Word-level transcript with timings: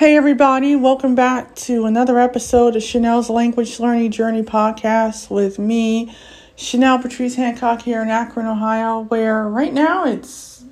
Hey, 0.00 0.16
everybody, 0.16 0.76
welcome 0.76 1.14
back 1.14 1.54
to 1.56 1.84
another 1.84 2.18
episode 2.18 2.74
of 2.74 2.80
Chenelle's 2.80 3.28
Language 3.28 3.78
Learning 3.78 4.10
Journey 4.10 4.42
podcast 4.42 5.28
with 5.28 5.58
me, 5.58 6.16
Chenelle 6.56 7.02
Patrice 7.02 7.34
Hancock, 7.34 7.82
here 7.82 8.00
in 8.00 8.08
Akron, 8.08 8.46
Ohio, 8.46 9.00
where 9.00 9.46
right 9.46 9.74
now 9.74 10.06
it's 10.06 10.64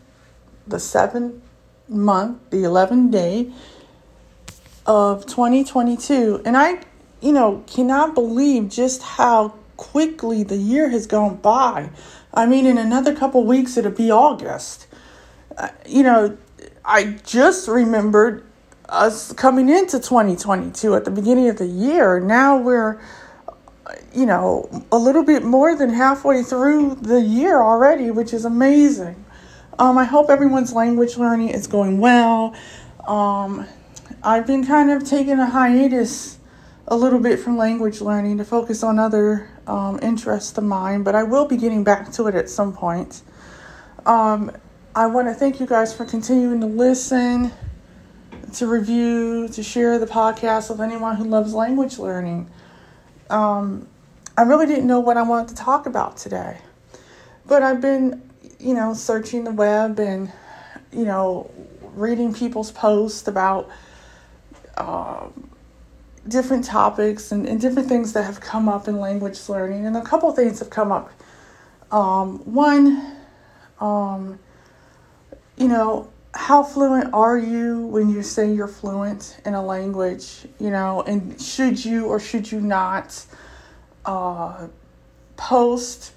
the 0.67 0.81
seventh 0.81 1.43
month, 1.91 2.39
the 2.49 2.63
11th 2.63 3.11
day 3.11 3.53
of 4.87 5.27
2022. 5.27 6.41
And 6.47 6.57
I, 6.57 6.81
you 7.21 7.33
know, 7.33 7.63
cannot 7.67 8.15
believe 8.15 8.71
just 8.71 9.03
how 9.03 9.51
quickly 9.77 10.43
the 10.43 10.57
year 10.57 10.89
has 10.89 11.07
gone 11.07 11.37
by. 11.37 11.91
I 12.33 12.47
mean, 12.47 12.65
in 12.65 12.79
another 12.79 13.15
couple 13.15 13.45
weeks, 13.45 13.77
it'll 13.77 13.91
be 13.91 14.11
August. 14.11 14.87
Uh, 15.55 15.69
you 15.87 16.03
know, 16.03 16.39
I 16.83 17.19
just 17.27 17.69
remembered 17.69 18.48
us 18.89 19.33
coming 19.33 19.69
into 19.69 19.99
2022 19.99 20.95
at 20.95 21.05
the 21.05 21.11
beginning 21.11 21.49
of 21.49 21.59
the 21.59 21.67
year. 21.67 22.21
Now 22.21 22.57
we're, 22.57 23.01
you 24.15 24.27
know, 24.27 24.69
a 24.91 24.99
little 24.99 25.25
bit 25.25 25.45
more 25.45 25.77
than 25.77 25.91
halfway 25.91 26.43
through 26.43 26.97
the 26.97 27.21
year 27.21 27.61
already, 27.61 28.11
which 28.11 28.33
is 28.33 28.45
amazing. 28.45 29.25
Um, 29.79 29.99
I 29.99 30.05
hope 30.05 30.31
everyone's 30.31 30.73
language 30.73 31.17
learning 31.17 31.51
is 31.51 31.67
going 31.67 31.99
well. 31.99 32.57
Um, 33.07 33.67
I've 34.23 34.47
been 34.47 34.67
kind 34.67 34.91
of 34.91 35.05
taking 35.05 35.39
a 35.39 35.47
hiatus 35.47 36.39
a 36.89 36.97
little 36.97 37.21
bit 37.21 37.39
from 37.39 37.57
language 37.57 38.01
learning 38.01 38.39
to 38.39 38.45
focus 38.45 38.83
on 38.83 38.99
other 38.99 39.49
um, 39.67 40.01
interests 40.03 40.57
of 40.57 40.65
mine, 40.65 41.03
but 41.03 41.15
I 41.15 41.23
will 41.23 41.47
be 41.47 41.57
getting 41.57 41.85
back 41.85 42.11
to 42.13 42.27
it 42.27 42.35
at 42.35 42.49
some 42.49 42.73
point. 42.73 43.23
Um, 44.07 44.51
I 44.95 45.07
want 45.07 45.29
to 45.29 45.35
thank 45.35 45.61
you 45.61 45.67
guys 45.67 45.95
for 45.95 46.07
continuing 46.07 46.61
to 46.61 46.67
listen 46.67 47.53
to 48.55 48.67
review, 48.67 49.49
to 49.49 49.63
share 49.63 49.99
the 49.99 50.07
podcast 50.07 50.71
with 50.71 50.81
anyone 50.81 51.17
who 51.17 51.25
loves 51.25 51.53
language 51.55 51.99
learning. 51.99 52.51
Um, 53.31 53.87
I 54.37 54.43
really 54.43 54.67
didn't 54.67 54.87
know 54.87 55.01
what 55.01 55.17
I 55.17 55.23
wanted 55.23 55.49
to 55.49 55.55
talk 55.57 55.87
about 55.87 56.17
today, 56.17 56.59
but 57.47 57.63
I've 57.63 57.81
been, 57.81 58.23
you 58.59 58.75
know, 58.75 58.95
searching 58.95 59.45
the 59.45 59.51
web 59.51 59.99
and, 59.99 60.33
you 60.93 61.05
know, 61.05 61.51
reading 61.95 62.33
people's 62.33 62.71
posts 62.71 63.27
about 63.29 63.69
uh, 64.77 65.27
different 66.27 66.65
topics 66.65 67.33
and, 67.33 67.47
and 67.47 67.61
different 67.61 67.89
things 67.89 68.13
that 68.13 68.25
have 68.25 68.41
come 68.41 68.69
up 68.69 68.89
in 68.89 69.01
language 69.01 69.49
learning. 69.49 69.87
And 69.87 69.97
a 69.97 70.03
couple 70.03 70.31
things 70.33 70.61
have 70.61 70.71
come 70.71 70.93
up. 70.93 71.11
Um, 71.91 72.39
one, 72.53 73.17
um, 73.81 74.39
you 75.57 75.69
know, 75.69 76.09
how 76.35 76.63
fluent 76.63 77.13
are 77.15 77.39
you 77.39 77.87
when 77.87 78.11
you 78.11 78.23
say 78.23 78.53
you're 78.53 78.69
fluent 78.69 79.41
in 79.45 79.55
a 79.55 79.65
language, 79.65 80.47
you 80.61 80.71
know, 80.71 81.03
and 81.03 81.41
should 81.41 81.83
you 81.83 82.07
or 82.07 82.21
should 82.21 82.51
you 82.51 82.61
not 82.61 83.25
uh, 84.05 84.69
post, 85.37 86.13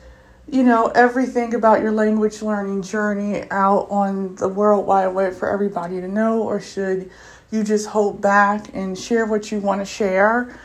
you 0.49 0.63
know, 0.63 0.87
everything 0.87 1.53
about 1.53 1.81
your 1.81 1.91
language 1.91 2.41
learning 2.41 2.81
journey 2.81 3.49
out 3.51 3.87
on 3.89 4.35
the 4.35 4.47
World 4.49 4.85
Wide 4.85 5.07
Web 5.07 5.33
for 5.33 5.49
everybody 5.49 6.01
to 6.01 6.07
know, 6.07 6.41
or 6.43 6.59
should 6.59 7.09
you 7.51 7.63
just 7.63 7.87
hold 7.87 8.21
back 8.21 8.73
and 8.73 8.97
share 8.97 9.25
what 9.25 9.51
you 9.51 9.59
want 9.59 9.79
to 9.81 9.85
share? 9.85 10.57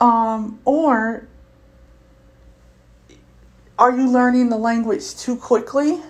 Um, 0.00 0.58
or 0.64 1.26
are 3.78 3.96
you 3.96 4.10
learning 4.10 4.50
the 4.50 4.56
language 4.56 5.16
too 5.16 5.36
quickly? 5.36 6.00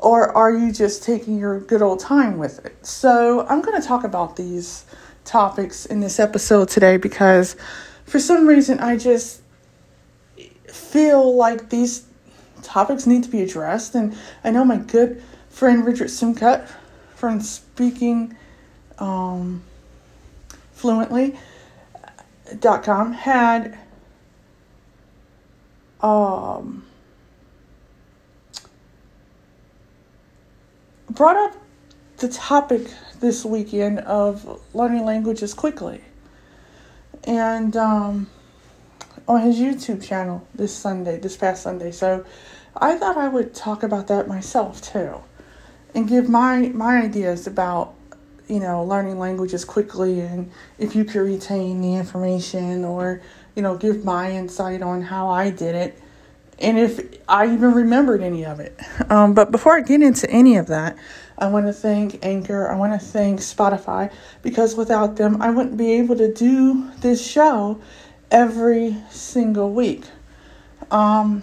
Or 0.00 0.34
are 0.36 0.50
you 0.50 0.72
just 0.72 1.02
taking 1.02 1.38
your 1.38 1.60
good 1.60 1.82
old 1.82 2.00
time 2.00 2.38
with 2.38 2.64
it? 2.64 2.86
So, 2.86 3.46
I'm 3.46 3.60
going 3.60 3.80
to 3.80 3.86
talk 3.86 4.02
about 4.02 4.36
these 4.36 4.86
topics 5.24 5.86
in 5.86 6.00
this 6.00 6.18
episode 6.18 6.68
today 6.68 6.96
because 6.96 7.54
for 8.04 8.18
some 8.18 8.46
reason 8.46 8.80
I 8.80 8.96
just 8.96 9.42
feel 10.66 11.36
like 11.36 11.68
these 11.68 12.06
topics 12.62 13.06
need 13.06 13.22
to 13.24 13.28
be 13.28 13.42
addressed. 13.42 13.94
And 13.94 14.16
I 14.42 14.50
know 14.50 14.64
my 14.64 14.78
good 14.78 15.22
friend 15.50 15.84
Richard 15.84 16.08
Simcott 16.08 16.66
from 17.14 17.40
Speaking 17.40 18.34
um, 18.98 19.62
Fluently.com 20.76 23.12
had. 23.12 23.78
Um, 26.00 26.86
brought 31.20 31.36
up 31.36 31.54
the 32.16 32.28
topic 32.30 32.80
this 33.18 33.44
weekend 33.44 33.98
of 33.98 34.58
learning 34.72 35.04
languages 35.04 35.52
quickly. 35.52 36.00
And 37.24 37.76
um, 37.76 38.30
on 39.28 39.42
his 39.42 39.58
YouTube 39.58 40.02
channel 40.02 40.48
this 40.54 40.74
Sunday, 40.74 41.18
this 41.18 41.36
past 41.36 41.62
Sunday. 41.62 41.90
So 41.90 42.24
I 42.74 42.96
thought 42.96 43.18
I 43.18 43.28
would 43.28 43.52
talk 43.54 43.82
about 43.82 44.06
that 44.06 44.28
myself 44.28 44.80
too 44.80 45.20
and 45.94 46.08
give 46.08 46.30
my, 46.30 46.70
my 46.70 47.02
ideas 47.02 47.46
about, 47.46 47.92
you 48.48 48.58
know, 48.58 48.82
learning 48.82 49.18
languages 49.18 49.62
quickly 49.62 50.20
and 50.20 50.50
if 50.78 50.96
you 50.96 51.04
could 51.04 51.20
retain 51.20 51.82
the 51.82 51.96
information 51.96 52.82
or, 52.82 53.20
you 53.54 53.60
know, 53.60 53.76
give 53.76 54.06
my 54.06 54.30
insight 54.30 54.80
on 54.80 55.02
how 55.02 55.28
I 55.28 55.50
did 55.50 55.74
it 55.74 56.00
and 56.60 56.78
if 56.78 57.00
I 57.28 57.46
even 57.46 57.72
remembered 57.72 58.22
any 58.22 58.44
of 58.44 58.60
it. 58.60 58.78
Um, 59.08 59.34
but 59.34 59.50
before 59.50 59.76
I 59.76 59.80
get 59.80 60.02
into 60.02 60.28
any 60.30 60.56
of 60.56 60.66
that, 60.66 60.96
I 61.38 61.46
want 61.46 61.66
to 61.66 61.72
thank 61.72 62.24
Anchor. 62.24 62.68
I 62.68 62.76
want 62.76 63.00
to 63.00 63.04
thank 63.04 63.40
Spotify 63.40 64.12
because 64.42 64.76
without 64.76 65.16
them, 65.16 65.40
I 65.40 65.50
wouldn't 65.50 65.78
be 65.78 65.92
able 65.92 66.16
to 66.16 66.32
do 66.32 66.90
this 66.98 67.26
show 67.26 67.80
every 68.30 68.96
single 69.10 69.72
week. 69.72 70.04
Um, 70.90 71.42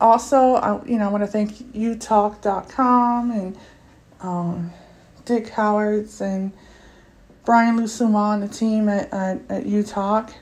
also, 0.00 0.54
I, 0.54 0.84
you 0.86 0.98
know, 0.98 1.06
I 1.06 1.08
want 1.08 1.22
to 1.22 1.26
thank 1.26 1.52
utalk.com 1.74 3.30
and 3.30 3.58
um, 4.20 4.72
Dick 5.26 5.50
Howards 5.50 6.20
and 6.20 6.52
Brian 7.44 7.78
Lusuma 7.78 8.34
and 8.34 8.42
the 8.42 8.48
team 8.48 8.88
at, 8.88 9.12
at, 9.12 9.38
at 9.50 9.64
utalk. 9.64 10.32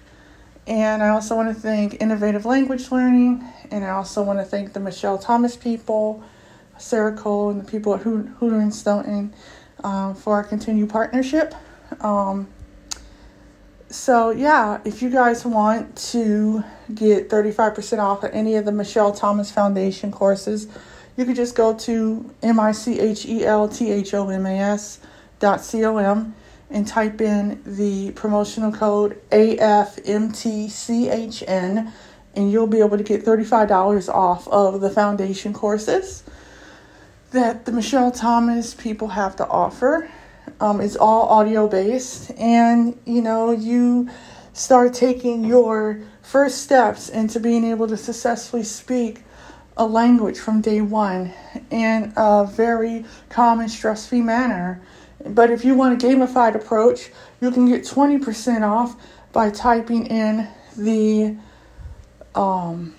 And 0.67 1.03
I 1.03 1.09
also 1.09 1.37
want 1.37 1.55
to 1.55 1.61
thank 1.61 2.01
Innovative 2.01 2.47
Language 2.47 2.91
Learning, 2.91 3.45
and 3.71 3.85
I 3.85 3.91
also 3.91 4.23
want 4.23 4.39
to 4.39 4.45
thank 4.45 4.73
the 4.73 4.81
Michel 4.81 5.19
Thomas 5.19 5.57
people, 5.57 6.23
Sarah 6.79 7.15
Cole, 7.15 7.51
and 7.51 7.61
the 7.61 7.71
people 7.71 7.95
at 7.95 8.03
Hodder 8.03 8.61
and 8.61 8.75
Stoughton 8.75 9.35
um, 9.83 10.15
for 10.15 10.35
our 10.35 10.45
continued 10.45 10.89
partnership. 10.89 11.55
Um, 12.01 12.49
so, 13.91 14.31
yeah, 14.31 14.81
if 14.87 15.03
you 15.03 15.11
guys 15.11 15.45
want 15.45 15.97
to 16.13 16.65
get 16.95 17.29
35% 17.29 17.99
off 17.99 18.25
at 18.25 18.35
any 18.35 18.57
of 18.57 18.65
the 18.65 18.73
Michel 18.73 19.13
Thomas 19.13 19.51
Foundation 19.53 20.11
courses, 20.11 20.67
you 21.17 21.27
could 21.27 21.37
just 21.37 21.55
go 21.55 21.75
to 21.75 22.35
M 22.43 22.59
I 22.59 22.73
C 22.73 22.99
H 22.99 23.27
E 23.27 23.45
L 23.45 23.69
T 23.69 23.93
H 23.93 24.15
O 24.15 24.31
M 24.31 24.47
A 24.47 24.59
S 24.59 24.99
dot 25.39 25.61
C 25.61 25.85
O 25.85 25.99
M 25.99 26.35
and 26.71 26.87
type 26.87 27.21
in 27.21 27.63
the 27.65 28.11
promotional 28.13 28.73
code 28.73 29.21
AFMTCHN 29.31 29.93
and 32.37 32.51
you'll 32.51 32.67
be 32.67 32.81
able 32.81 32.97
to 32.97 33.05
get 33.05 33.25
$35 33.25 34.09
off 34.09 34.49
of 34.49 34.81
the 34.81 34.91
foundation 34.91 35.53
courses 35.53 36.25
that 37.31 37.65
the 37.65 37.73
Michel 37.73 38.11
Thomas 38.11 38.75
people 38.75 39.09
have 39.09 39.37
to 39.37 39.47
offer. 39.47 40.09
Um, 40.61 40.81
it's 40.81 40.97
all 40.97 41.29
audio 41.29 41.67
based, 41.69 42.31
and 42.39 42.99
you 43.05 43.23
know, 43.23 43.51
you 43.51 44.09
start 44.53 44.95
taking 44.95 45.45
your 45.45 46.01
first 46.23 46.63
steps 46.63 47.09
into 47.09 47.41
being 47.41 47.65
able 47.65 47.89
to 47.89 47.97
successfully 47.97 48.63
speak 48.63 49.23
a 49.77 49.85
language 49.85 50.39
from 50.39 50.61
day 50.61 50.81
one 50.81 51.33
in 51.71 52.13
a 52.17 52.47
very 52.47 53.05
calm 53.29 53.59
and 53.61 53.71
stress 53.71 54.07
free 54.07 54.21
manner. 54.21 54.81
But 55.27 55.51
if 55.51 55.65
you 55.65 55.75
want 55.75 56.03
a 56.03 56.07
gamified 56.07 56.55
approach, 56.55 57.11
you 57.41 57.51
can 57.51 57.67
get 57.67 57.85
20% 57.85 58.63
off 58.63 58.97
by 59.33 59.51
typing 59.51 60.07
in 60.07 60.49
the 60.77 61.37
um, 62.35 62.95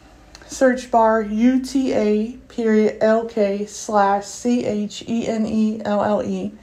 search 0.48 0.90
bar 0.90 1.22
UTA 1.22 2.40
period 2.48 3.00
LK 3.00 3.70
slash 3.70 4.26
C 4.26 4.66
H 4.66 5.04
E 5.08 5.28
N 5.28 5.46
E 5.46 5.84
L 5.84 6.04
L 6.04 6.24
E, 6.24 6.54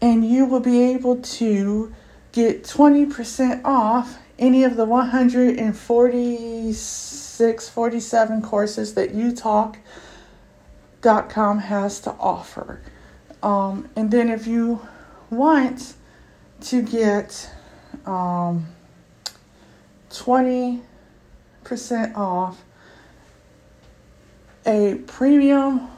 and 0.00 0.28
you 0.28 0.44
will 0.44 0.60
be 0.60 0.82
able 0.92 1.16
to 1.16 1.94
get 2.32 2.64
20% 2.64 3.64
off 3.64 4.18
any 4.38 4.64
of 4.64 4.76
the 4.76 4.84
146, 4.84 7.68
47 7.68 8.42
courses 8.42 8.94
that 8.94 9.14
utalk.com 9.14 9.78
has 11.58 12.00
to 12.00 12.10
offer. 12.12 12.80
Um, 13.42 13.88
and 13.96 14.10
then 14.10 14.28
if 14.30 14.46
you 14.46 14.86
want 15.30 15.94
to 16.62 16.82
get 16.82 17.50
um, 18.06 18.66
20% 20.10 20.82
off 22.16 22.62
a 24.66 24.96
premium 25.06 25.88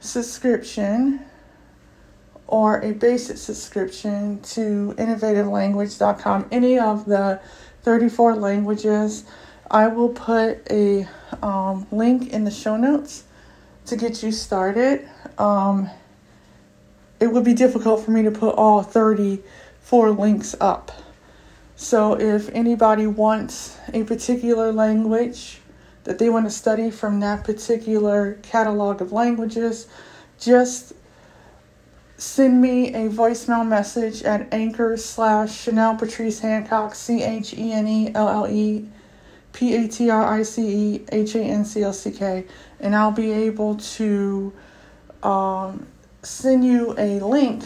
subscription 0.00 1.20
or 2.46 2.80
a 2.80 2.92
basic 2.92 3.36
subscription 3.36 4.40
to 4.42 4.94
innovativelanguage.com, 4.98 6.48
any 6.50 6.78
of 6.78 7.04
the 7.04 7.40
34 7.82 8.36
languages, 8.36 9.24
I 9.70 9.88
will 9.88 10.10
put 10.10 10.70
a 10.70 11.08
um, 11.42 11.86
link 11.90 12.32
in 12.32 12.44
the 12.44 12.50
show 12.50 12.76
notes 12.76 13.24
to 13.86 13.96
get 13.96 14.22
you 14.22 14.32
started. 14.32 15.08
Um, 15.38 15.90
it 17.20 17.28
would 17.28 17.44
be 17.44 17.54
difficult 17.54 18.04
for 18.04 18.10
me 18.10 18.22
to 18.22 18.30
put 18.30 18.54
all 18.56 18.82
34 18.82 20.10
links 20.10 20.54
up. 20.60 20.92
So 21.76 22.18
if 22.18 22.48
anybody 22.50 23.06
wants 23.06 23.76
a 23.92 24.04
particular 24.04 24.72
language 24.72 25.60
that 26.04 26.18
they 26.18 26.28
want 26.28 26.46
to 26.46 26.50
study 26.50 26.90
from 26.90 27.20
that 27.20 27.44
particular 27.44 28.38
catalog 28.42 29.00
of 29.00 29.12
languages, 29.12 29.86
just 30.38 30.92
send 32.16 32.60
me 32.60 32.94
a 32.94 33.08
voicemail 33.08 33.66
message 33.66 34.22
at 34.22 34.52
anchor 34.52 34.96
slash 34.96 35.64
Chenelle 35.64 35.98
Patrice 35.98 36.40
Hancock, 36.40 36.94
C 36.94 37.22
H 37.22 37.54
E 37.54 37.72
N 37.72 37.88
E 37.88 38.12
L 38.14 38.28
L 38.28 38.46
E 38.48 38.88
P 39.52 39.74
A 39.74 39.88
T 39.88 40.10
R 40.10 40.24
I 40.24 40.42
C 40.42 40.94
E 40.96 41.04
H 41.10 41.34
A 41.34 41.42
N 41.42 41.64
C 41.64 41.82
L 41.82 41.92
C 41.92 42.10
K, 42.10 42.44
and 42.80 42.94
I'll 42.94 43.10
be 43.10 43.32
able 43.32 43.76
to 43.76 44.52
um, 45.22 45.86
send 46.24 46.64
you 46.64 46.94
a 46.98 47.20
link 47.20 47.64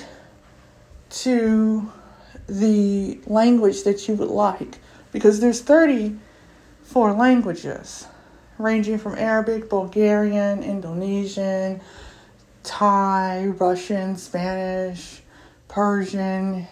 to 1.10 1.90
the 2.48 3.18
language 3.26 3.84
that 3.84 4.08
you 4.08 4.14
would 4.14 4.28
like 4.28 4.78
because 5.12 5.40
there's 5.40 5.60
34 5.60 7.12
languages 7.12 8.06
ranging 8.58 8.98
from 8.98 9.16
Arabic, 9.16 9.70
Bulgarian, 9.70 10.62
Indonesian, 10.62 11.80
Thai, 12.64 13.46
Russian, 13.46 14.16
Spanish, 14.16 15.22
Persian, 15.68 16.66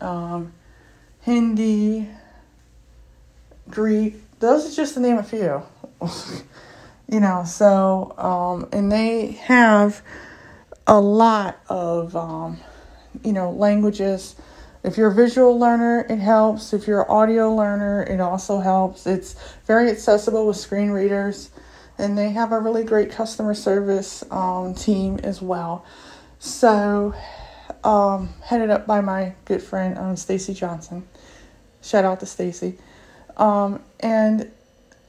um, 0.00 0.52
Hindi, 1.20 2.08
Greek. 3.70 4.16
Those 4.40 4.72
are 4.72 4.74
just 4.74 4.94
to 4.94 5.00
name 5.00 5.18
a 5.18 5.22
few. 5.22 5.62
you 7.08 7.20
know, 7.20 7.44
so, 7.46 8.14
um, 8.18 8.68
and 8.72 8.90
they 8.90 9.32
have 9.42 10.02
a 10.88 10.98
lot 10.98 11.60
of, 11.68 12.16
um, 12.16 12.58
you 13.22 13.32
know, 13.32 13.50
languages. 13.52 14.34
If 14.82 14.96
you're 14.96 15.10
a 15.10 15.14
visual 15.14 15.58
learner, 15.58 16.06
it 16.08 16.18
helps. 16.18 16.72
If 16.72 16.86
you're 16.86 17.02
an 17.02 17.10
audio 17.10 17.54
learner, 17.54 18.02
it 18.04 18.20
also 18.20 18.58
helps. 18.58 19.06
It's 19.06 19.36
very 19.66 19.90
accessible 19.90 20.46
with 20.46 20.56
screen 20.56 20.90
readers, 20.90 21.50
and 21.98 22.16
they 22.16 22.30
have 22.30 22.52
a 22.52 22.58
really 22.58 22.84
great 22.84 23.10
customer 23.10 23.54
service 23.54 24.24
um, 24.30 24.74
team 24.74 25.20
as 25.22 25.42
well. 25.42 25.84
So, 26.38 27.14
um, 27.84 28.30
headed 28.42 28.70
up 28.70 28.86
by 28.86 29.02
my 29.02 29.34
good 29.44 29.62
friend 29.62 29.98
um, 29.98 30.16
Stacy 30.16 30.54
Johnson. 30.54 31.06
Shout 31.82 32.04
out 32.04 32.20
to 32.20 32.26
Stacy. 32.26 32.78
Um, 33.36 33.82
and 34.00 34.50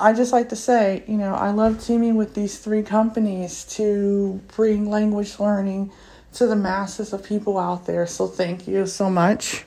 I 0.02 0.14
just 0.14 0.32
like 0.32 0.48
to 0.50 0.56
say, 0.56 1.04
you 1.08 1.18
know, 1.18 1.34
I 1.34 1.52
love 1.52 1.84
teaming 1.86 2.16
with 2.16 2.34
these 2.34 2.58
three 2.58 2.84
companies 2.84 3.66
to 3.76 4.40
bring 4.56 4.90
language 4.90 5.40
learning 5.40 5.92
to 6.34 6.48
the 6.48 6.56
masses 6.56 7.12
of 7.12 7.24
people 7.24 7.58
out 7.58 7.86
there. 7.86 8.08
So 8.08 8.26
thank 8.26 8.66
you 8.66 8.86
so 8.86 9.10
much. 9.10 9.66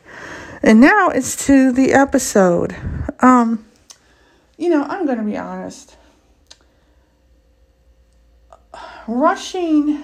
And 0.63 0.81
now 0.81 1.09
it's 1.09 1.47
to 1.47 1.71
the 1.71 1.93
episode. 1.93 2.75
Um, 3.21 3.67
you 4.57 4.71
know, 4.71 4.85
I'm 4.85 5.05
going 5.05 5.19
to 5.19 5.25
be 5.25 5.37
honest. 5.37 5.97
Rushing 9.07 10.03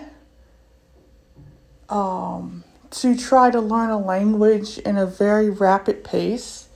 um, 1.88 2.64
to 2.90 3.16
try 3.16 3.50
to 3.50 3.60
learn 3.60 3.88
a 3.88 3.98
language 3.98 4.76
in 4.78 4.98
a 4.98 5.06
very 5.06 5.48
rapid 5.48 6.04
pace 6.04 6.68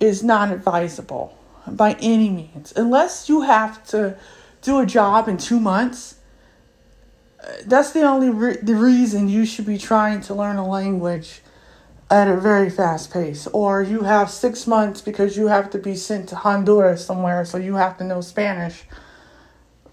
is 0.00 0.24
not 0.24 0.50
advisable 0.50 1.38
by 1.66 1.96
any 2.00 2.28
means. 2.28 2.72
Unless 2.76 3.28
you 3.28 3.42
have 3.42 3.84
to 3.88 4.16
do 4.62 4.78
a 4.78 4.86
job 4.86 5.28
in 5.28 5.36
two 5.36 5.60
months, 5.60 6.16
uh, 7.42 7.52
that's 7.66 7.92
the 7.92 8.02
only 8.02 8.30
re- 8.30 8.58
the 8.62 8.74
reason 8.74 9.28
you 9.28 9.44
should 9.44 9.66
be 9.66 9.78
trying 9.78 10.20
to 10.22 10.34
learn 10.34 10.56
a 10.56 10.66
language 10.66 11.42
at 12.10 12.28
a 12.28 12.36
very 12.36 12.70
fast 12.70 13.12
pace. 13.12 13.46
Or 13.48 13.82
you 13.82 14.02
have 14.02 14.30
six 14.30 14.66
months 14.66 15.00
because 15.00 15.36
you 15.36 15.48
have 15.48 15.70
to 15.70 15.78
be 15.78 15.96
sent 15.96 16.28
to 16.30 16.36
Honduras 16.36 17.04
somewhere, 17.04 17.44
so 17.44 17.58
you 17.58 17.74
have 17.74 17.98
to 17.98 18.04
know 18.04 18.20
Spanish. 18.20 18.84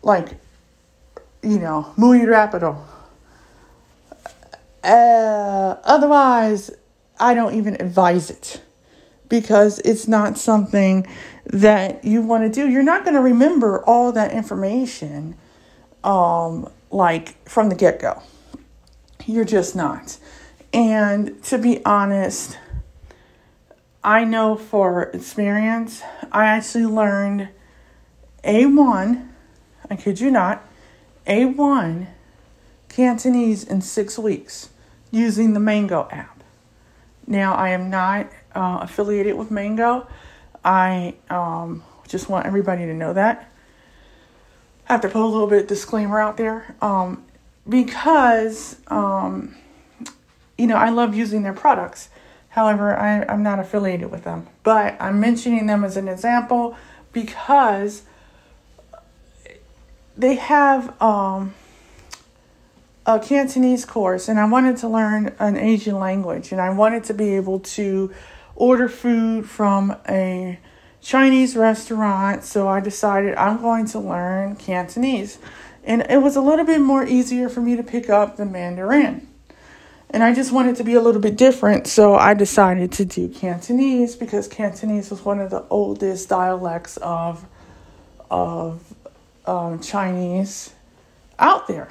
Like, 0.02 0.40
you 1.42 1.60
know, 1.60 1.94
muy 1.98 2.20
rápido. 2.20 2.78
Uh, 4.84 5.76
otherwise, 5.84 6.72
I 7.20 7.34
don't 7.34 7.54
even 7.54 7.76
advise 7.80 8.30
it 8.32 8.62
because 9.32 9.80
it's 9.80 10.10
not 10.10 10.38
something 10.38 11.08
that 11.46 12.04
you 12.04 12.22
want 12.22 12.44
to 12.44 12.50
do. 12.50 12.70
You're 12.70 12.84
not 12.84 13.06
going 13.06 13.16
to 13.16 13.22
remember 13.22 13.82
all 13.86 14.12
that 14.12 14.34
information 14.34 15.38
um, 16.04 16.70
like 16.92 17.48
from 17.48 17.70
the 17.70 17.76
get 17.76 18.02
go. 18.02 18.22
You're 19.26 19.46
just 19.46 19.74
not. 19.74 20.18
And 20.74 21.42
to 21.46 21.58
be 21.58 21.84
honest, 21.86 22.60
I 24.04 24.26
know 24.26 24.58
for 24.58 25.04
experience, 25.04 26.02
I 26.30 26.48
actually 26.48 26.88
learned 26.88 27.48
A1, 28.44 29.30
I 29.90 29.96
kid 29.96 30.20
you 30.20 30.30
not, 30.30 30.68
A1 31.26 32.08
Cantonese 32.90 33.64
in 33.64 33.80
six 33.80 34.20
weeks 34.20 34.72
using 35.10 35.54
the 35.54 35.62
Mango 35.62 36.10
app. 36.12 36.44
Now, 37.26 37.54
I 37.54 37.70
am 37.70 37.90
not 37.90 38.30
uh, 38.56 38.80
affiliated 38.82 39.36
with 39.36 39.52
Mango. 39.52 40.08
I 40.64 41.16
um, 41.30 41.84
just 42.08 42.30
want 42.30 42.46
everybody 42.46 42.86
to 42.86 42.94
know 42.94 43.14
that. 43.14 43.52
I 44.88 44.94
have 44.94 45.02
to 45.02 45.10
put 45.10 45.22
a 45.22 45.26
little 45.26 45.48
bit 45.48 45.62
of 45.62 45.68
disclaimer 45.68 46.20
out 46.20 46.38
there 46.38 46.76
um, 46.82 47.24
because, 47.68 48.78
um, 48.88 49.56
you 50.58 50.68
know, 50.68 50.76
I 50.76 50.90
love 50.90 51.16
using 51.16 51.44
their 51.44 51.54
products. 51.54 52.10
However, 52.50 52.98
I, 52.98 53.24
I'm 53.30 53.44
not 53.44 53.60
affiliated 53.60 54.12
with 54.12 54.26
them. 54.26 54.48
But 54.64 54.98
I'm 55.00 55.20
mentioning 55.20 55.68
them 55.68 55.86
as 55.86 55.96
an 55.96 56.10
example 56.10 56.76
because 57.14 58.04
they 60.18 60.36
have 60.36 61.02
um, 61.02 61.54
a 63.06 63.20
Cantonese 63.20 63.86
course, 63.86 64.28
and 64.28 64.40
I 64.40 64.46
wanted 64.46 64.78
to 64.78 64.88
learn 64.88 65.34
an 65.40 65.58
Asian 65.58 65.98
language, 65.98 66.52
and 66.52 66.62
I 66.62 66.70
wanted 66.70 67.06
to 67.06 67.14
be 67.14 67.36
able 67.36 67.62
to 67.62 68.12
order 68.62 68.88
food 68.88 69.50
from 69.50 69.98
a 70.08 70.60
Chinese 71.02 71.56
restaurant, 71.56 72.44
so 72.44 72.68
I 72.68 72.80
decided 72.80 73.34
I'm 73.34 73.60
going 73.60 73.88
to 73.88 74.00
learn 74.00 74.56
Cantonese. 74.56 75.40
And 75.84 76.06
it 76.08 76.22
was 76.22 76.36
a 76.36 76.42
little 76.42 76.64
bit 76.64 76.80
more 76.80 77.04
easier 77.04 77.50
for 77.50 77.60
me 77.60 77.76
to 77.76 77.82
pick 77.82 78.08
up 78.08 78.38
the 78.38 78.46
Mandarin. 78.46 79.28
And 80.12 80.24
I 80.24 80.36
just 80.36 80.52
wanted 80.52 80.76
to 80.76 80.84
be 80.84 80.94
a 80.94 81.02
little 81.02 81.20
bit 81.20 81.38
different, 81.38 81.88
so 81.88 82.14
I 82.14 82.36
decided 82.36 82.92
to 82.94 83.06
do 83.06 83.28
Cantonese 83.30 84.16
because 84.16 84.48
Cantonese 84.48 85.10
was 85.10 85.26
one 85.26 85.40
of 85.40 85.50
the 85.50 85.66
oldest 85.70 86.30
dialects 86.30 86.98
of 86.98 87.44
of 88.30 88.94
um, 89.46 89.82
Chinese 89.82 90.72
out 91.40 91.68
there. 91.68 91.90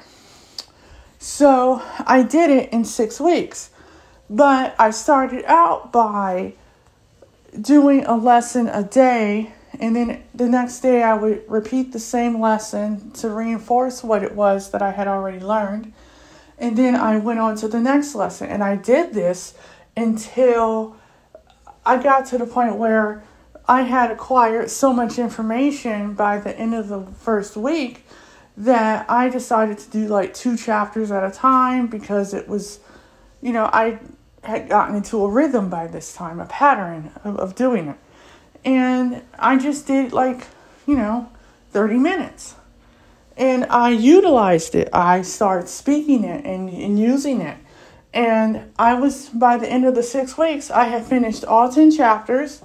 So 1.19 1.81
I 1.99 2.23
did 2.23 2.49
it 2.49 2.71
in 2.71 2.85
six 2.85 3.19
weeks. 3.19 3.71
But 4.31 4.75
I 4.79 4.91
started 4.91 5.43
out 5.43 5.91
by 5.91 6.53
doing 7.59 8.05
a 8.05 8.15
lesson 8.15 8.67
a 8.67 8.83
day, 8.83 9.53
and 9.79 9.95
then 9.95 10.23
the 10.33 10.47
next 10.47 10.79
day 10.79 11.03
I 11.03 11.13
would 11.15 11.43
repeat 11.49 11.91
the 11.91 11.99
same 11.99 12.39
lesson 12.39 13.11
to 13.11 13.29
reinforce 13.29 14.03
what 14.03 14.23
it 14.23 14.35
was 14.35 14.71
that 14.71 14.81
I 14.81 14.91
had 14.91 15.07
already 15.07 15.39
learned. 15.39 15.93
And 16.57 16.77
then 16.77 16.95
I 16.95 17.17
went 17.17 17.39
on 17.39 17.55
to 17.57 17.67
the 17.67 17.79
next 17.79 18.13
lesson, 18.13 18.47
and 18.47 18.63
I 18.63 18.75
did 18.75 19.13
this 19.13 19.55
until 19.97 20.95
I 21.85 22.01
got 22.01 22.27
to 22.27 22.37
the 22.37 22.45
point 22.45 22.75
where 22.75 23.23
I 23.67 23.81
had 23.83 24.11
acquired 24.11 24.69
so 24.69 24.93
much 24.93 25.17
information 25.17 26.13
by 26.13 26.37
the 26.39 26.57
end 26.57 26.75
of 26.75 26.87
the 26.87 27.05
first 27.19 27.57
week 27.57 28.05
that 28.57 29.09
I 29.09 29.29
decided 29.29 29.77
to 29.79 29.89
do 29.89 30.07
like 30.07 30.33
two 30.33 30.57
chapters 30.57 31.11
at 31.11 31.23
a 31.23 31.31
time 31.31 31.87
because 31.87 32.33
it 32.33 32.47
was, 32.47 32.79
you 33.41 33.51
know, 33.53 33.65
I 33.65 33.99
had 34.43 34.69
gotten 34.69 34.95
into 34.95 35.23
a 35.23 35.29
rhythm 35.29 35.69
by 35.69 35.87
this 35.87 36.13
time, 36.13 36.39
a 36.39 36.45
pattern 36.45 37.11
of, 37.23 37.37
of 37.37 37.55
doing 37.55 37.87
it. 37.87 37.97
And 38.65 39.21
I 39.37 39.57
just 39.57 39.87
did 39.87 40.13
like, 40.13 40.47
you 40.87 40.95
know, 40.95 41.29
30 41.71 41.95
minutes. 41.95 42.55
And 43.37 43.65
I 43.65 43.89
utilized 43.89 44.75
it. 44.75 44.89
I 44.93 45.21
started 45.21 45.67
speaking 45.67 46.23
it 46.23 46.45
and, 46.45 46.69
and 46.69 46.99
using 46.99 47.41
it. 47.41 47.57
And 48.13 48.71
I 48.77 48.93
was, 48.95 49.29
by 49.29 49.57
the 49.57 49.69
end 49.69 49.85
of 49.85 49.95
the 49.95 50.03
six 50.03 50.37
weeks, 50.37 50.69
I 50.69 50.85
had 50.85 51.05
finished 51.05 51.45
all 51.45 51.71
10 51.71 51.91
chapters. 51.91 52.61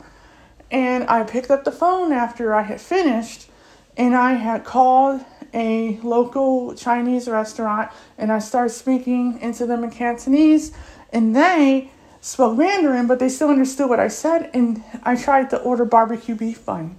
And 0.70 1.04
I 1.04 1.22
picked 1.22 1.50
up 1.50 1.64
the 1.64 1.72
phone 1.72 2.12
after 2.12 2.54
I 2.54 2.62
had 2.62 2.80
finished 2.80 3.48
and 3.96 4.14
I 4.14 4.34
had 4.34 4.64
called 4.64 5.24
a 5.54 5.98
local 6.02 6.74
Chinese 6.74 7.28
restaurant 7.28 7.90
and 8.18 8.30
I 8.30 8.40
started 8.40 8.70
speaking 8.70 9.40
into 9.40 9.66
them 9.66 9.84
in 9.84 9.90
Cantonese, 9.90 10.72
and 11.12 11.34
they 11.34 11.90
spoke 12.20 12.58
Mandarin, 12.58 13.06
but 13.06 13.18
they 13.18 13.28
still 13.28 13.48
understood 13.48 13.88
what 13.88 14.00
I 14.00 14.08
said. 14.08 14.50
And 14.52 14.82
I 15.02 15.16
tried 15.16 15.50
to 15.50 15.58
order 15.58 15.84
barbecue 15.84 16.34
beef 16.34 16.64
bun, 16.64 16.96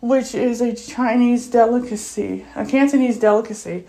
which 0.00 0.34
is 0.34 0.60
a 0.60 0.74
Chinese 0.74 1.48
delicacy, 1.48 2.44
a 2.56 2.66
Cantonese 2.66 3.18
delicacy 3.18 3.86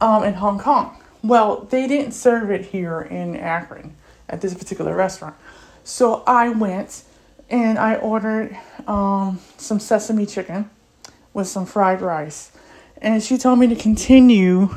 um, 0.00 0.22
in 0.24 0.34
Hong 0.34 0.58
Kong. 0.58 0.96
Well, 1.22 1.66
they 1.70 1.86
didn't 1.86 2.12
serve 2.12 2.50
it 2.50 2.66
here 2.66 3.00
in 3.00 3.36
Akron 3.36 3.96
at 4.28 4.40
this 4.40 4.54
particular 4.54 4.94
restaurant. 4.94 5.34
So 5.82 6.22
I 6.26 6.50
went 6.50 7.02
and 7.50 7.78
I 7.78 7.96
ordered 7.96 8.56
um, 8.86 9.40
some 9.56 9.80
sesame 9.80 10.26
chicken 10.26 10.70
with 11.32 11.48
some 11.48 11.66
fried 11.66 12.00
rice. 12.00 12.52
And 12.98 13.22
she 13.22 13.36
told 13.36 13.58
me 13.58 13.66
to 13.66 13.76
continue 13.76 14.74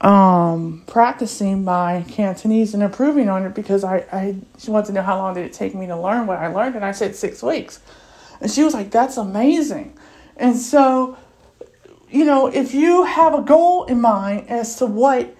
um, 0.00 0.82
practicing 0.86 1.64
my 1.64 2.04
Cantonese 2.08 2.74
and 2.74 2.82
improving 2.82 3.28
on 3.28 3.44
it 3.46 3.54
because 3.54 3.82
I, 3.82 4.04
I 4.12 4.36
she 4.58 4.70
wanted 4.70 4.88
to 4.88 4.92
know 4.92 5.02
how 5.02 5.16
long 5.16 5.34
did 5.34 5.46
it 5.46 5.52
take 5.52 5.74
me 5.74 5.86
to 5.86 5.98
learn 5.98 6.26
what 6.26 6.38
I 6.38 6.48
learned 6.48 6.76
and 6.76 6.84
I 6.84 6.92
said 6.92 7.16
six 7.16 7.42
weeks. 7.42 7.80
And 8.40 8.50
she 8.50 8.62
was 8.62 8.74
like, 8.74 8.90
That's 8.90 9.16
amazing. 9.16 9.96
And 10.36 10.56
so, 10.56 11.16
you 12.10 12.24
know, 12.24 12.46
if 12.46 12.74
you 12.74 13.04
have 13.04 13.34
a 13.34 13.40
goal 13.40 13.84
in 13.84 14.00
mind 14.00 14.50
as 14.50 14.76
to 14.76 14.86
what 14.86 15.34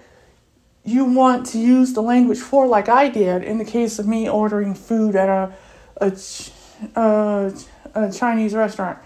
you 0.83 1.05
want 1.05 1.45
to 1.47 1.59
use 1.59 1.93
the 1.93 2.01
language 2.01 2.39
for, 2.39 2.65
like 2.65 2.89
I 2.89 3.09
did 3.09 3.43
in 3.43 3.59
the 3.59 3.65
case 3.65 3.99
of 3.99 4.07
me 4.07 4.27
ordering 4.27 4.73
food 4.73 5.15
at 5.15 5.29
a 5.29 5.53
a, 5.99 6.15
a, 6.95 7.53
a 7.93 8.11
Chinese 8.11 8.53
restaurant, 8.53 8.97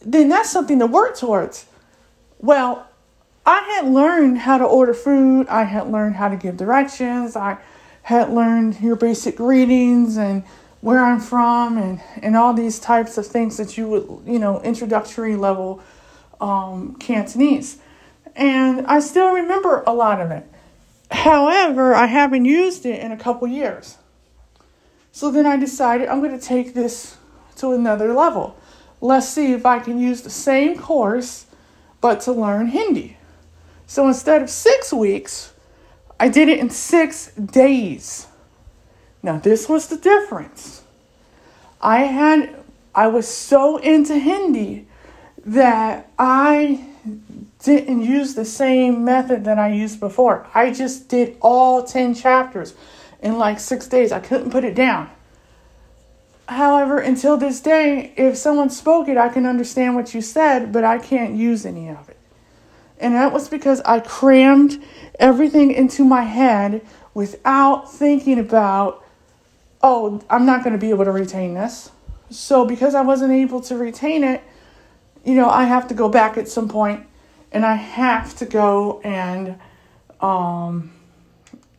then 0.00 0.28
that's 0.28 0.50
something 0.50 0.78
to 0.80 0.86
work 0.86 1.16
towards. 1.16 1.66
Well, 2.38 2.88
I 3.46 3.60
had 3.60 3.86
learned 3.86 4.38
how 4.38 4.58
to 4.58 4.64
order 4.64 4.92
food, 4.92 5.46
I 5.46 5.62
had 5.62 5.86
learned 5.86 6.16
how 6.16 6.28
to 6.28 6.36
give 6.36 6.56
directions, 6.56 7.36
I 7.36 7.58
had 8.02 8.30
learned 8.30 8.80
your 8.80 8.96
basic 8.96 9.36
greetings 9.36 10.16
and 10.16 10.42
where 10.80 10.98
I'm 10.98 11.20
from 11.20 11.78
and, 11.78 12.00
and 12.22 12.36
all 12.36 12.52
these 12.54 12.80
types 12.80 13.16
of 13.18 13.26
things 13.26 13.56
that 13.58 13.78
you 13.78 13.88
would, 13.88 14.22
you 14.26 14.40
know, 14.40 14.60
introductory 14.62 15.36
level 15.36 15.80
um, 16.40 16.96
Cantonese. 16.96 17.78
And 18.34 18.84
I 18.86 18.98
still 18.98 19.32
remember 19.32 19.84
a 19.86 19.94
lot 19.94 20.20
of 20.20 20.32
it. 20.32 20.44
However, 21.12 21.94
I 21.94 22.06
haven't 22.06 22.44
used 22.44 22.84
it 22.84 23.00
in 23.00 23.12
a 23.12 23.16
couple 23.16 23.46
years. 23.46 23.96
So 25.12 25.30
then 25.30 25.46
I 25.46 25.56
decided 25.56 26.08
I'm 26.08 26.20
going 26.20 26.38
to 26.38 26.44
take 26.44 26.74
this 26.74 27.16
to 27.56 27.72
another 27.72 28.12
level. 28.12 28.56
Let's 29.00 29.28
see 29.28 29.52
if 29.52 29.64
I 29.64 29.78
can 29.78 29.98
use 29.98 30.22
the 30.22 30.30
same 30.30 30.76
course 30.78 31.46
but 32.00 32.20
to 32.22 32.32
learn 32.32 32.66
Hindi. 32.68 33.15
So 33.86 34.08
instead 34.08 34.42
of 34.42 34.50
six 34.50 34.92
weeks, 34.92 35.52
I 36.18 36.28
did 36.28 36.48
it 36.48 36.58
in 36.58 36.70
six 36.70 37.32
days. 37.34 38.26
Now, 39.22 39.38
this 39.38 39.68
was 39.68 39.88
the 39.88 39.96
difference. 39.96 40.82
I 41.80 42.00
had, 42.04 42.64
I 42.94 43.08
was 43.08 43.28
so 43.28 43.76
into 43.76 44.18
Hindi 44.18 44.86
that 45.44 46.10
I 46.18 46.84
didn't 47.62 48.02
use 48.02 48.34
the 48.34 48.44
same 48.44 49.04
method 49.04 49.44
that 49.44 49.58
I 49.58 49.72
used 49.72 50.00
before. 50.00 50.46
I 50.54 50.72
just 50.72 51.08
did 51.08 51.36
all 51.40 51.84
10 51.84 52.14
chapters 52.14 52.74
in 53.22 53.38
like 53.38 53.60
six 53.60 53.86
days. 53.86 54.12
I 54.12 54.20
couldn't 54.20 54.50
put 54.50 54.64
it 54.64 54.74
down. 54.74 55.10
However, 56.48 56.98
until 56.98 57.36
this 57.36 57.60
day, 57.60 58.12
if 58.16 58.36
someone 58.36 58.70
spoke 58.70 59.08
it, 59.08 59.16
I 59.16 59.28
can 59.28 59.46
understand 59.46 59.96
what 59.96 60.14
you 60.14 60.20
said, 60.20 60.72
but 60.72 60.84
I 60.84 60.98
can't 60.98 61.34
use 61.34 61.66
any 61.66 61.88
of 61.88 62.08
it. 62.08 62.15
And 62.98 63.14
that 63.14 63.32
was 63.32 63.48
because 63.48 63.80
I 63.82 64.00
crammed 64.00 64.82
everything 65.18 65.70
into 65.70 66.04
my 66.04 66.22
head 66.22 66.84
without 67.14 67.90
thinking 67.92 68.38
about, 68.38 69.04
oh, 69.82 70.22
I'm 70.30 70.46
not 70.46 70.64
going 70.64 70.72
to 70.72 70.78
be 70.78 70.90
able 70.90 71.04
to 71.04 71.12
retain 71.12 71.54
this. 71.54 71.90
So, 72.30 72.64
because 72.64 72.94
I 72.94 73.02
wasn't 73.02 73.32
able 73.32 73.60
to 73.62 73.76
retain 73.76 74.24
it, 74.24 74.42
you 75.24 75.34
know, 75.34 75.48
I 75.48 75.64
have 75.64 75.88
to 75.88 75.94
go 75.94 76.08
back 76.08 76.36
at 76.36 76.48
some 76.48 76.68
point 76.68 77.06
and 77.52 77.64
I 77.64 77.74
have 77.74 78.36
to 78.36 78.46
go 78.46 79.00
and, 79.02 79.58
um, 80.20 80.92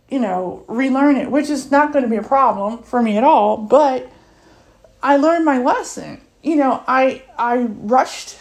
you 0.10 0.20
know, 0.20 0.64
relearn 0.68 1.18
it, 1.18 1.30
which 1.30 1.50
is 1.50 1.70
not 1.70 1.92
going 1.92 2.04
to 2.04 2.10
be 2.10 2.16
a 2.16 2.24
problem 2.24 2.84
for 2.84 3.02
me 3.02 3.18
at 3.18 3.24
all. 3.24 3.58
But 3.58 4.10
I 5.04 5.18
learned 5.18 5.46
my 5.46 5.58
lesson. 5.58 6.22
You 6.42 6.56
know, 6.56 6.84
I 6.88 7.24
I 7.38 7.58
rushed 7.58 8.38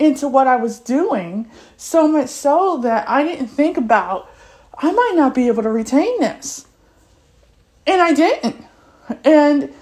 into 0.00 0.26
what 0.26 0.46
I 0.46 0.56
was 0.56 0.80
doing 0.80 1.48
so 1.76 2.08
much 2.08 2.30
so 2.30 2.78
that 2.78 3.08
I 3.08 3.22
didn't 3.22 3.48
think 3.48 3.76
about 3.76 4.28
I 4.82 4.90
might 4.90 5.12
not 5.14 5.34
be 5.34 5.48
able 5.48 5.62
to 5.62 5.70
retain 5.70 6.20
this. 6.20 6.66
And 7.86 8.00
I 8.00 8.14
didn't. 8.14 8.64
And 9.24 9.74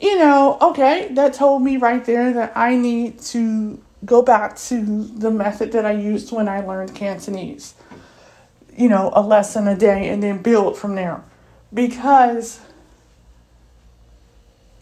you 0.00 0.18
know, 0.18 0.58
okay, 0.60 1.08
that 1.12 1.34
told 1.34 1.62
me 1.62 1.76
right 1.76 2.04
there 2.04 2.32
that 2.32 2.56
I 2.56 2.76
need 2.76 3.20
to 3.20 3.80
go 4.04 4.22
back 4.22 4.56
to 4.56 5.04
the 5.04 5.30
method 5.30 5.72
that 5.72 5.86
I 5.86 5.92
used 5.92 6.32
when 6.32 6.48
I 6.48 6.60
learned 6.60 6.94
Cantonese. 6.94 7.74
You 8.76 8.88
know, 8.88 9.12
a 9.14 9.22
lesson 9.22 9.68
a 9.68 9.76
day 9.76 10.08
and 10.08 10.22
then 10.22 10.42
build 10.42 10.76
from 10.76 10.94
there. 10.94 11.22
Because 11.72 12.60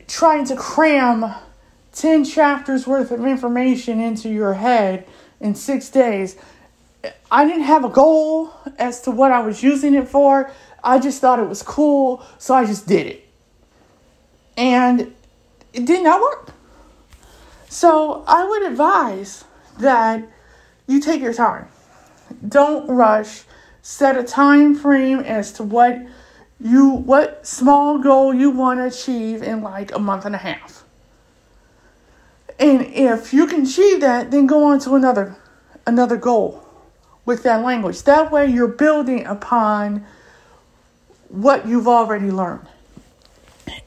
trying 0.07 0.45
to 0.47 0.57
cram 0.57 1.35
10 1.93 2.25
chapters 2.25 2.87
worth 2.87 3.11
of 3.11 3.25
information 3.25 4.01
into 4.01 4.29
your 4.29 4.55
head 4.55 5.07
in 5.41 5.55
six 5.55 5.91
days, 5.91 6.37
I 7.31 7.45
didn't 7.45 7.65
have 7.65 7.85
a 7.85 7.89
goal 7.89 8.53
as 8.79 9.01
to 9.03 9.11
what 9.11 9.33
I 9.33 9.41
was 9.41 9.63
using 9.63 9.95
it 9.95 10.09
for. 10.09 10.51
I 10.83 10.99
just 10.99 11.21
thought 11.21 11.39
it 11.39 11.49
was 11.49 11.63
cool, 11.63 12.25
so 12.39 12.55
I 12.55 12.65
just 12.65 12.87
did 12.87 13.07
it. 13.07 13.29
And 14.57 15.15
it 15.73 15.85
did 15.87 16.03
not 16.03 16.21
work. 16.21 16.53
So 17.69 18.25
I 18.27 18.45
would 18.45 18.65
advise 18.65 19.45
that 19.79 20.23
you 20.87 21.01
take 21.01 21.21
your 21.23 21.33
time. 21.33 21.69
Don't 22.47 22.89
rush. 22.89 23.45
Set 23.81 24.17
a 24.17 24.23
time 24.23 24.75
frame 24.75 25.21
as 25.21 25.53
to 25.55 25.63
what 25.63 26.01
you 26.61 26.91
what 26.91 27.45
small 27.47 27.99
goal 27.99 28.33
you 28.33 28.51
want 28.51 28.79
to 28.79 28.87
achieve 28.87 29.43
in 29.43 29.63
like 29.63 29.95
a 29.95 29.99
month 29.99 30.25
and 30.25 30.35
a 30.35 30.39
half. 30.39 30.82
And 32.59 32.83
if 32.83 33.33
you 33.33 33.47
can 33.47 33.63
achieve 33.63 34.01
that, 34.01 34.31
then 34.31 34.47
go 34.47 34.65
on 34.65 34.79
to 34.81 34.95
another 34.95 35.37
another 35.87 36.17
goal 36.17 36.65
with 37.25 37.43
that 37.43 37.63
language. 37.63 38.03
That 38.03 38.31
way 38.31 38.47
you're 38.47 38.69
building 38.69 39.27
upon 39.27 40.07
what 41.29 41.67
you've 41.67 41.89
already 41.89 42.31
learned. 42.31 42.69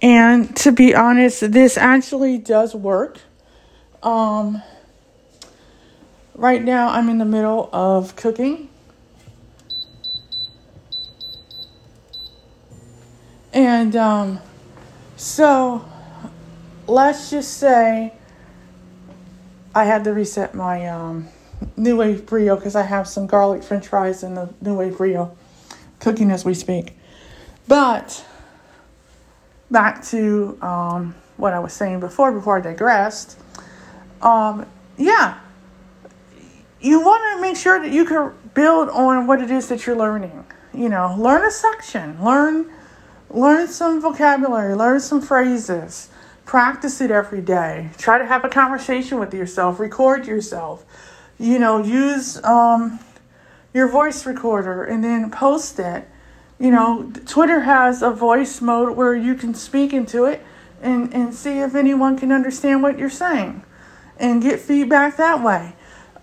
And 0.02 0.56
to 0.58 0.72
be 0.72 0.96
honest, 0.96 1.52
this 1.52 1.78
actually 1.78 2.38
does 2.38 2.76
work. 2.76 3.20
Um, 4.04 4.62
right 6.34 6.64
now, 6.64 6.90
I'm 6.90 7.10
in 7.10 7.18
the 7.18 7.26
middle 7.26 7.70
of 7.72 8.16
cooking. 8.16 8.70
And 13.54 13.96
um, 13.96 14.40
so 15.16 15.88
let's 16.88 17.30
just 17.30 17.58
say 17.58 18.14
I 19.76 19.84
had 19.84 20.04
to 20.06 20.14
reset 20.14 20.56
my 20.56 20.88
um, 20.88 21.28
NuWave 21.78 22.26
Brio 22.26 22.56
because 22.56 22.76
I 22.76 22.84
have 22.84 23.08
some 23.08 23.28
garlic 23.28 23.62
french 23.62 23.88
fries 23.88 24.24
in 24.24 24.34
the 24.34 24.48
NuWave 24.64 24.98
Brio 24.98 25.38
cooking 26.00 26.32
as 26.32 26.44
we 26.44 26.56
speak. 26.56 26.98
But 27.68 28.26
back 29.70 30.04
to 30.06 30.58
um, 30.62 31.16
what 31.38 31.54
I 31.54 31.60
was 31.60 31.74
saying 31.74 32.00
before, 32.00 32.32
before 32.32 32.58
I 32.58 32.62
digressed 32.62 33.38
um, 34.26 34.66
yeah, 34.98 35.40
you 36.82 37.00
want 37.02 37.36
to 37.36 37.42
make 37.42 37.56
sure 37.56 37.80
that 37.80 37.92
you 37.92 38.06
can 38.06 38.34
build 38.54 38.90
on 38.90 39.28
what 39.28 39.42
it 39.42 39.52
is 39.52 39.70
that 39.70 39.86
you're 39.86 39.96
learning. 39.96 40.46
You 40.74 40.90
know, 40.90 41.16
learn 41.18 41.46
a 41.46 41.52
section, 41.52 42.24
learn 42.24 42.72
learn 43.30 43.68
some 43.68 44.02
vocabulary, 44.02 44.76
learn 44.76 45.00
some 45.00 45.22
phrases, 45.22 46.10
practice 46.46 47.02
it 47.02 47.12
every 47.12 47.42
day. 47.42 47.90
Try 47.98 48.18
to 48.18 48.26
have 48.26 48.46
a 48.46 48.50
conversation 48.50 49.20
with 49.20 49.34
yourself, 49.34 49.80
record 49.80 50.28
yourself. 50.28 50.86
You 51.38 51.60
know, 51.60 51.84
use 51.84 52.42
um, 52.44 53.00
your 53.74 53.88
voice 53.90 54.26
recorder 54.26 54.84
and 54.84 55.04
then 55.04 55.32
post 55.32 55.80
it. 55.80 56.08
You 56.60 56.72
know, 56.72 57.12
Twitter 57.26 57.62
has 57.62 58.02
a 58.02 58.12
voice 58.12 58.62
mode 58.62 58.96
where 58.96 59.14
you 59.14 59.36
can 59.36 59.54
speak 59.54 59.92
into 59.92 60.24
it 60.26 60.42
and, 60.82 61.14
and 61.14 61.34
see 61.34 61.60
if 61.60 61.76
anyone 61.76 62.18
can 62.18 62.32
understand 62.32 62.82
what 62.82 62.98
you're 62.98 63.10
saying 63.10 63.64
and 64.18 64.42
get 64.42 64.60
feedback 64.60 65.18
that 65.18 65.44
way. 65.44 65.74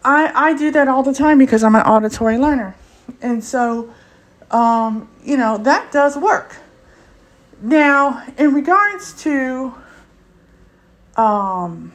I, 0.05 0.33
I 0.35 0.55
do 0.55 0.71
that 0.71 0.89
all 0.89 1.03
the 1.03 1.13
time 1.13 1.39
because 1.39 1.63
I'm 1.63 1.75
an 1.75 1.83
auditory 1.83 2.39
learner. 2.39 2.75
And 3.21 3.45
so, 3.45 3.93
um, 4.51 5.11
you 5.23 5.37
know, 5.37 5.59
that 5.59 5.93
does 5.93 6.17
work. 6.17 6.57
Now, 7.61 8.25
in 8.39 8.55
regards 8.55 9.13
to 9.23 9.75
um, 11.17 11.93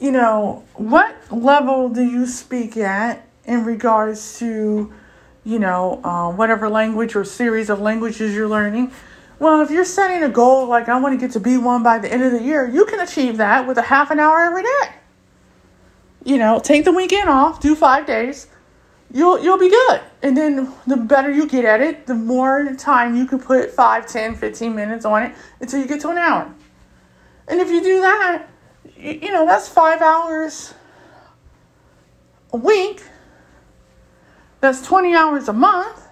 you 0.00 0.12
know, 0.12 0.64
what 0.74 1.16
level 1.32 1.88
do 1.88 2.02
you 2.02 2.26
speak 2.26 2.76
at 2.76 3.26
in 3.44 3.64
regards 3.64 4.38
to, 4.38 4.92
you 5.44 5.58
know, 5.58 6.00
uh, 6.04 6.30
whatever 6.30 6.68
language 6.68 7.16
or 7.16 7.24
series 7.24 7.70
of 7.70 7.80
languages 7.80 8.34
you're 8.34 8.48
learning? 8.48 8.92
Well, 9.38 9.60
if 9.60 9.70
you're 9.70 9.84
setting 9.84 10.22
a 10.24 10.28
goal 10.28 10.66
like 10.66 10.88
I 10.88 10.98
want 10.98 11.18
to 11.18 11.26
get 11.26 11.32
to 11.32 11.40
B1 11.40 11.82
by 11.84 11.98
the 11.98 12.12
end 12.12 12.22
of 12.22 12.32
the 12.32 12.42
year, 12.42 12.68
you 12.68 12.84
can 12.86 13.00
achieve 13.00 13.36
that 13.36 13.66
with 13.66 13.78
a 13.78 13.82
half 13.82 14.10
an 14.10 14.18
hour 14.18 14.42
every 14.44 14.62
day. 14.62 14.94
You 16.24 16.38
know, 16.38 16.60
take 16.60 16.84
the 16.84 16.92
weekend 16.92 17.28
off, 17.28 17.60
do 17.60 17.74
five 17.74 18.04
days, 18.06 18.48
you'll 19.12 19.40
you'll 19.40 19.58
be 19.58 19.70
good. 19.70 20.00
And 20.22 20.36
then 20.36 20.72
the 20.86 20.96
better 20.96 21.30
you 21.30 21.48
get 21.48 21.64
at 21.64 21.80
it, 21.80 22.06
the 22.06 22.14
more 22.14 22.74
time 22.74 23.16
you 23.16 23.26
can 23.26 23.38
put 23.38 23.70
5, 23.70 24.06
10, 24.06 24.34
15 24.34 24.74
minutes 24.74 25.04
on 25.04 25.22
it 25.22 25.34
until 25.60 25.80
you 25.80 25.86
get 25.86 26.00
to 26.00 26.08
an 26.10 26.18
hour. 26.18 26.52
And 27.48 27.60
if 27.60 27.70
you 27.70 27.82
do 27.82 28.00
that, 28.02 28.46
you, 28.96 29.32
know, 29.32 29.46
that's 29.46 29.68
5 29.68 30.02
hours 30.02 30.74
a 32.52 32.56
week. 32.56 33.02
That's 34.60 34.84
20 34.86 35.14
hours 35.14 35.48
a 35.48 35.52
month. 35.52 36.06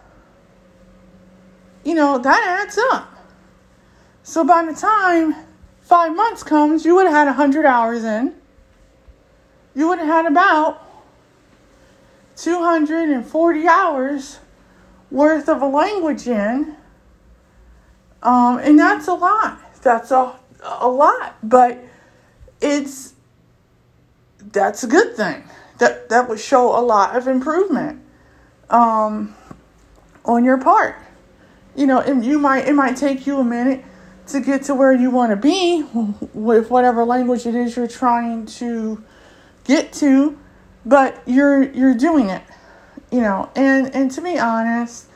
You 1.84 1.94
know, 1.94 2.18
that 2.18 2.62
adds 2.62 2.78
up. 2.90 3.12
So 4.22 4.44
by 4.44 4.64
the 4.64 4.74
time 4.74 5.34
5 5.82 6.16
months 6.16 6.42
comes, 6.42 6.84
you 6.84 6.94
would 6.94 7.06
have 7.06 7.14
had 7.14 7.26
100 7.26 7.66
hours 7.66 8.02
in. 8.02 8.34
You 9.74 9.88
would 9.88 9.98
have 9.98 10.08
had 10.08 10.26
about 10.26 10.82
240 12.36 13.68
hours 13.68 14.38
worth 15.10 15.48
of 15.48 15.60
a 15.60 15.66
language 15.66 16.26
in. 16.26 16.76
Um, 18.22 18.58
and 18.58 18.78
that's 18.78 19.06
a 19.06 19.14
lot. 19.14 19.60
That's 19.82 20.10
a, 20.10 20.38
a 20.62 20.88
lot. 20.88 21.36
But 21.42 21.82
it's 22.60 23.14
that's 24.52 24.84
a 24.84 24.86
good 24.86 25.16
thing. 25.16 25.44
That 25.78 26.08
that 26.08 26.28
would 26.28 26.40
show 26.40 26.78
a 26.78 26.82
lot 26.82 27.16
of 27.16 27.28
improvement 27.28 28.02
um, 28.70 29.34
on 30.24 30.44
your 30.44 30.58
part. 30.58 30.96
You 31.74 31.86
know, 31.86 32.00
and 32.00 32.24
you 32.24 32.38
might 32.38 32.66
it 32.68 32.74
might 32.74 32.96
take 32.96 33.26
you 33.26 33.38
a 33.38 33.44
minute 33.44 33.84
to 34.28 34.40
get 34.40 34.64
to 34.64 34.74
where 34.74 34.92
you 34.92 35.10
want 35.10 35.30
to 35.30 35.36
be 35.36 35.84
with 36.34 36.70
whatever 36.70 37.04
language 37.04 37.46
it 37.46 37.54
is 37.54 37.76
you're 37.76 37.86
trying 37.86 38.44
to 38.46 39.02
get 39.64 39.92
to 39.92 40.38
but 40.84 41.22
you're 41.26 41.62
you're 41.72 41.94
doing 41.94 42.28
it 42.30 42.42
you 43.10 43.20
know 43.20 43.48
and 43.54 43.94
and 43.94 44.10
to 44.10 44.20
be 44.20 44.38
honest 44.38 45.06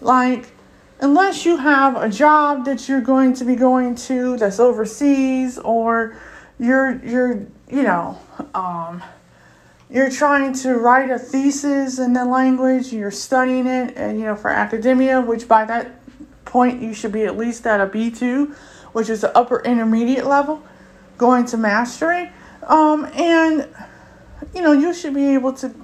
like 0.00 0.52
unless 1.00 1.44
you 1.44 1.56
have 1.56 1.96
a 1.96 2.08
job 2.08 2.64
that 2.64 2.88
you're 2.88 3.00
going 3.00 3.32
to 3.32 3.44
be 3.44 3.54
going 3.54 3.94
to 3.94 4.36
that's 4.36 4.58
overseas 4.58 5.58
or 5.58 6.16
you're 6.58 7.02
you're 7.04 7.46
you 7.70 7.82
know 7.82 8.18
um 8.54 9.02
you're 9.90 10.10
trying 10.10 10.52
to 10.52 10.74
write 10.74 11.10
a 11.10 11.18
thesis 11.18 11.98
in 11.98 12.12
the 12.12 12.24
language 12.24 12.92
you're 12.92 13.10
studying 13.10 13.66
it 13.66 13.96
and 13.96 14.18
you 14.18 14.24
know 14.24 14.36
for 14.36 14.50
academia 14.50 15.20
which 15.20 15.46
by 15.46 15.64
that 15.64 16.00
point 16.44 16.82
you 16.82 16.92
should 16.92 17.12
be 17.12 17.24
at 17.24 17.36
least 17.36 17.66
at 17.66 17.80
a 17.80 17.86
b2 17.86 18.54
which 18.92 19.08
is 19.08 19.20
the 19.20 19.38
upper 19.38 19.60
intermediate 19.60 20.26
level 20.26 20.62
going 21.16 21.44
to 21.44 21.56
mastery 21.56 22.30
um 22.64 23.04
and 23.14 23.68
you 24.54 24.62
know, 24.62 24.72
you 24.72 24.94
should 24.94 25.14
be 25.14 25.34
able 25.34 25.52
to 25.54 25.74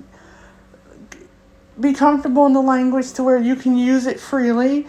be 1.79 1.93
comfortable 1.93 2.47
in 2.47 2.53
the 2.53 2.61
language 2.61 3.13
to 3.15 3.23
where 3.23 3.39
you 3.39 3.57
can 3.57 3.77
use 3.77 4.07
it 4.07 4.21
freely 4.21 4.87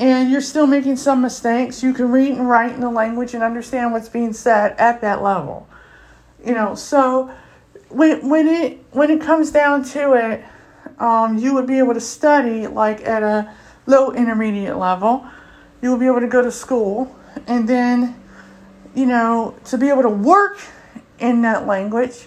and 0.00 0.30
you're 0.30 0.40
still 0.40 0.66
making 0.66 0.96
some 0.96 1.20
mistakes. 1.20 1.82
You 1.82 1.92
can 1.92 2.10
read 2.10 2.32
and 2.32 2.48
write 2.48 2.72
in 2.72 2.80
the 2.80 2.90
language 2.90 3.34
and 3.34 3.42
understand 3.42 3.92
what's 3.92 4.08
being 4.08 4.32
said 4.32 4.74
at 4.78 5.02
that 5.02 5.22
level. 5.22 5.68
You 6.44 6.54
know, 6.54 6.74
so 6.74 7.30
when 7.90 8.26
when 8.26 8.48
it 8.48 8.82
when 8.92 9.10
it 9.10 9.20
comes 9.20 9.52
down 9.52 9.84
to 9.84 10.14
it, 10.14 10.42
um, 10.98 11.36
you 11.36 11.52
would 11.52 11.66
be 11.66 11.78
able 11.78 11.92
to 11.92 12.00
study 12.00 12.66
like 12.66 13.06
at 13.06 13.22
a 13.22 13.54
low 13.84 14.10
intermediate 14.12 14.78
level. 14.78 15.26
You 15.82 15.90
will 15.90 15.98
be 15.98 16.06
able 16.06 16.20
to 16.20 16.28
go 16.28 16.40
to 16.40 16.50
school 16.50 17.14
and 17.46 17.68
then, 17.68 18.18
you 18.94 19.04
know, 19.04 19.54
to 19.66 19.76
be 19.76 19.90
able 19.90 20.02
to 20.02 20.08
work 20.08 20.60
in 21.18 21.42
that 21.42 21.66
language, 21.66 22.26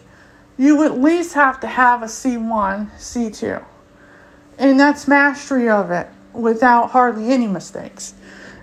you 0.58 0.84
at 0.84 1.00
least 1.00 1.34
have 1.34 1.60
to 1.62 1.68
have 1.68 2.04
a 2.04 2.08
C1, 2.08 2.92
C2. 2.98 3.66
And 4.60 4.80
that's 4.80 5.08
mastery 5.08 5.68
of 5.68 5.90
it 5.90 6.08
without 6.34 6.92
hardly 6.92 7.32
any 7.32 7.48
mistakes. 7.48 8.14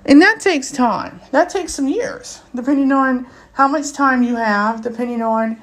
And 0.07 0.21
that 0.23 0.41
takes 0.41 0.71
time. 0.71 1.21
That 1.31 1.51
takes 1.51 1.75
some 1.75 1.89
years, 1.89 2.41
depending 2.55 2.91
on 2.93 3.27
how 3.53 3.69
much 3.69 3.93
time 3.93 4.23
you 4.23 4.37
have, 4.37 4.83
depending 4.83 5.23
on, 5.23 5.61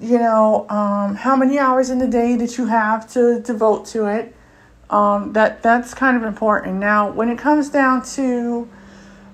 you 0.00 0.18
know, 0.18 0.68
um, 0.70 1.14
how 1.14 1.36
many 1.36 1.58
hours 1.58 1.90
in 1.90 1.98
the 1.98 2.08
day 2.08 2.36
that 2.36 2.56
you 2.56 2.66
have 2.66 3.10
to 3.12 3.40
devote 3.40 3.86
to 3.86 4.06
it. 4.06 4.34
Um, 4.88 5.32
that 5.34 5.62
that's 5.62 5.94
kind 5.94 6.16
of 6.16 6.24
important. 6.24 6.76
Now, 6.76 7.10
when 7.12 7.28
it 7.28 7.38
comes 7.38 7.70
down 7.70 8.04
to, 8.16 8.68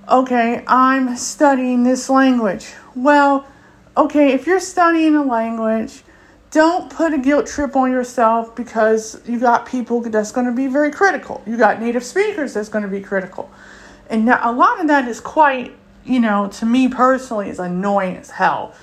okay, 0.09 0.65
I'm 0.67 1.17
studying 1.17 1.83
this 1.83 2.11
language. 2.11 2.75
Well, 2.95 3.47
okay, 3.97 4.33
if 4.33 4.47
you're 4.47 4.61
studying 4.61 5.15
a 5.15 5.23
language 5.23 6.03
don't 6.51 6.91
put 6.91 7.13
a 7.13 7.19
guilt 7.19 7.47
trip 7.47 7.77
on 7.77 7.91
yourself 7.91 8.55
because 8.55 9.21
you 9.27 9.39
got 9.39 9.67
people 9.67 10.01
that's 10.01 10.33
going 10.33 10.47
to 10.47 10.53
be 10.53 10.67
very 10.67 10.91
critical. 10.91 11.43
You 11.47 11.57
got 11.57 11.81
native 11.81 12.05
speakers 12.05 12.55
that's 12.55 12.69
going 12.69 12.85
to 12.85 12.91
be 12.91 13.01
critical. 13.01 13.51
And 14.09 14.25
now 14.25 14.41
a 14.43 14.53
lot 14.53 14.81
of 14.81 14.87
that 14.89 15.09
is 15.09 15.21
quite, 15.21 15.77
you 16.05 16.21
know, 16.21 16.49
to 16.49 16.67
me 16.67 16.89
personally 16.89 17.49
is 17.49 17.59
annoying 17.59 18.17
as 18.17 18.31
hell 18.31 18.75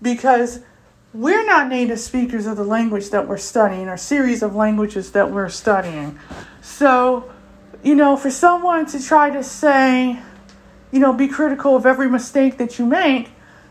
because 0.00 0.60
we're 1.14 1.44
not 1.46 1.68
native 1.68 2.00
speakers 2.00 2.46
of 2.46 2.56
the 2.56 2.64
language 2.64 3.10
that 3.10 3.28
we're 3.28 3.36
studying 3.36 3.88
or 3.88 3.96
series 3.96 4.42
of 4.42 4.56
languages 4.56 5.12
that 5.12 5.30
we're 5.30 5.48
studying. 5.48 6.18
So, 6.60 7.30
you 7.82 7.94
know, 7.94 8.16
for 8.16 8.30
someone 8.30 8.86
to 8.86 9.02
try 9.02 9.30
to 9.30 9.44
say, 9.44 10.18
you 10.90 10.98
know, 10.98 11.12
be 11.12 11.28
critical 11.28 11.76
of 11.76 11.86
every 11.86 12.08
mistake 12.10 12.58
that 12.58 12.78
you 12.78 12.86
make, 12.86 13.30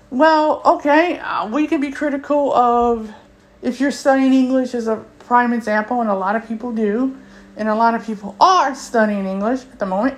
well, 0.09 0.61
okay, 0.65 1.19
uh, 1.19 1.47
we 1.47 1.67
can 1.67 1.81
be 1.81 1.91
critical 1.91 2.53
of 2.53 3.13
if 3.61 3.79
you're 3.79 3.91
studying 3.91 4.33
English 4.33 4.73
as 4.73 4.87
a 4.87 4.97
prime 5.19 5.53
example, 5.53 6.01
and 6.01 6.09
a 6.09 6.15
lot 6.15 6.35
of 6.35 6.47
people 6.47 6.71
do, 6.71 7.15
and 7.57 7.69
a 7.69 7.75
lot 7.75 7.95
of 7.95 8.05
people 8.05 8.35
are 8.39 8.73
studying 8.75 9.25
English 9.25 9.61
at 9.61 9.79
the 9.79 9.85
moment, 9.85 10.17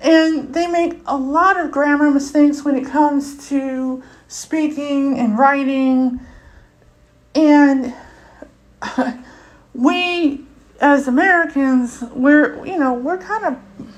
and 0.00 0.52
they 0.52 0.66
make 0.66 1.00
a 1.06 1.16
lot 1.16 1.58
of 1.58 1.70
grammar 1.70 2.10
mistakes 2.10 2.64
when 2.64 2.76
it 2.76 2.86
comes 2.86 3.48
to 3.48 4.02
speaking 4.28 5.18
and 5.18 5.38
writing. 5.38 6.20
And 7.34 7.94
we, 9.74 10.44
as 10.80 11.08
Americans, 11.08 12.04
we're, 12.12 12.64
you 12.66 12.78
know, 12.78 12.92
we're 12.92 13.18
kind 13.18 13.46
of, 13.46 13.88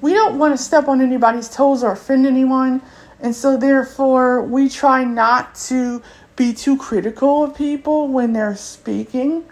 we 0.00 0.12
don't 0.12 0.38
want 0.38 0.56
to 0.56 0.62
step 0.62 0.86
on 0.86 1.00
anybody's 1.00 1.48
toes 1.48 1.82
or 1.82 1.92
offend 1.92 2.26
anyone. 2.26 2.80
And 3.20 3.34
so, 3.34 3.56
therefore, 3.56 4.42
we 4.42 4.68
try 4.68 5.02
not 5.02 5.54
to 5.66 6.02
be 6.36 6.52
too 6.52 6.76
critical 6.76 7.44
of 7.44 7.56
people 7.56 8.08
when 8.08 8.32
they're 8.32 8.56
speaking, 8.56 9.44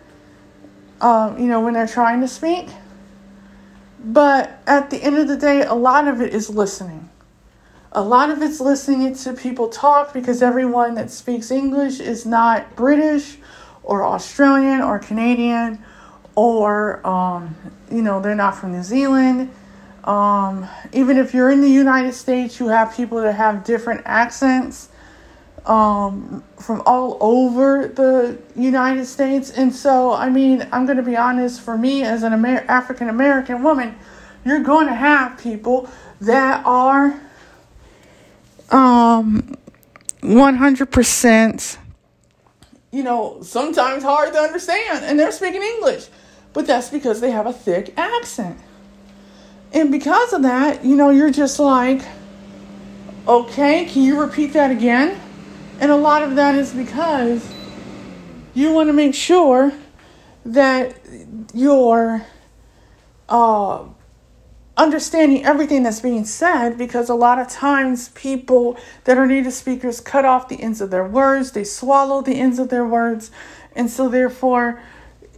um, 1.00 1.38
you 1.38 1.46
know, 1.46 1.60
when 1.60 1.74
they're 1.74 1.86
trying 1.86 2.20
to 2.20 2.28
speak. 2.28 2.68
But 4.04 4.60
at 4.66 4.90
the 4.90 5.02
end 5.02 5.18
of 5.18 5.28
the 5.28 5.36
day, 5.36 5.62
a 5.62 5.74
lot 5.74 6.08
of 6.08 6.20
it 6.20 6.34
is 6.34 6.50
listening. 6.50 7.08
A 7.92 8.02
lot 8.02 8.30
of 8.30 8.42
it's 8.42 8.58
listening 8.58 9.14
to 9.16 9.32
people 9.32 9.68
talk 9.68 10.12
because 10.12 10.42
everyone 10.42 10.94
that 10.94 11.10
speaks 11.10 11.50
English 11.50 12.00
is 12.00 12.24
not 12.26 12.74
British 12.74 13.36
or 13.82 14.04
Australian 14.04 14.80
or 14.80 14.98
Canadian 14.98 15.78
or, 16.34 17.06
um, 17.06 17.54
you 17.90 18.02
know, 18.02 18.20
they're 18.20 18.34
not 18.34 18.56
from 18.56 18.72
New 18.72 18.82
Zealand. 18.82 19.50
Um, 20.04 20.66
even 20.92 21.16
if 21.16 21.34
you're 21.34 21.50
in 21.50 21.60
the 21.60 21.70
United 21.70 22.14
States, 22.14 22.58
you 22.58 22.68
have 22.68 22.96
people 22.96 23.20
that 23.20 23.34
have 23.34 23.62
different 23.62 24.02
accents 24.04 24.88
um, 25.66 26.42
from 26.58 26.82
all 26.86 27.18
over 27.20 27.86
the 27.86 28.38
United 28.56 29.06
States. 29.06 29.50
And 29.50 29.74
so, 29.74 30.12
I 30.12 30.28
mean, 30.28 30.66
I'm 30.72 30.86
going 30.86 30.96
to 30.96 31.02
be 31.02 31.16
honest, 31.16 31.60
for 31.60 31.78
me 31.78 32.02
as 32.02 32.22
an 32.22 32.32
Amer- 32.32 32.64
African 32.68 33.08
American 33.08 33.62
woman, 33.62 33.94
you're 34.44 34.62
going 34.62 34.86
to 34.88 34.94
have 34.94 35.38
people 35.38 35.88
that 36.20 36.64
are 36.66 37.20
um, 38.70 39.56
100%, 40.22 41.78
you 42.90 43.02
know, 43.02 43.42
sometimes 43.42 44.02
hard 44.02 44.32
to 44.32 44.38
understand, 44.38 45.04
and 45.04 45.18
they're 45.18 45.32
speaking 45.32 45.62
English. 45.62 46.08
But 46.52 46.66
that's 46.66 46.90
because 46.90 47.20
they 47.20 47.30
have 47.30 47.46
a 47.46 47.52
thick 47.52 47.94
accent. 47.96 48.58
And 49.72 49.90
because 49.90 50.32
of 50.32 50.42
that, 50.42 50.84
you 50.84 50.96
know, 50.96 51.10
you're 51.10 51.30
just 51.30 51.58
like, 51.58 52.02
okay, 53.26 53.86
can 53.86 54.02
you 54.02 54.20
repeat 54.20 54.52
that 54.52 54.70
again? 54.70 55.18
And 55.82 55.90
a 55.90 55.96
lot 55.96 56.22
of 56.22 56.36
that 56.36 56.54
is 56.54 56.72
because 56.72 57.52
you 58.54 58.70
want 58.70 58.88
to 58.88 58.92
make 58.92 59.16
sure 59.16 59.72
that 60.44 60.94
your 61.52 62.24
uh, 63.28 63.84
understanding 64.76 65.44
everything 65.44 65.82
that's 65.82 65.98
being 65.98 66.24
said 66.24 66.78
because 66.78 67.08
a 67.08 67.16
lot 67.16 67.40
of 67.40 67.48
times 67.48 68.10
people 68.10 68.78
that 69.02 69.18
are 69.18 69.26
native 69.26 69.52
speakers 69.54 69.98
cut 69.98 70.24
off 70.24 70.48
the 70.48 70.62
ends 70.62 70.80
of 70.80 70.92
their 70.92 71.04
words, 71.04 71.50
they 71.50 71.64
swallow 71.64 72.22
the 72.22 72.34
ends 72.34 72.60
of 72.60 72.68
their 72.68 72.86
words, 72.86 73.32
and 73.74 73.90
so 73.90 74.08
therefore 74.08 74.80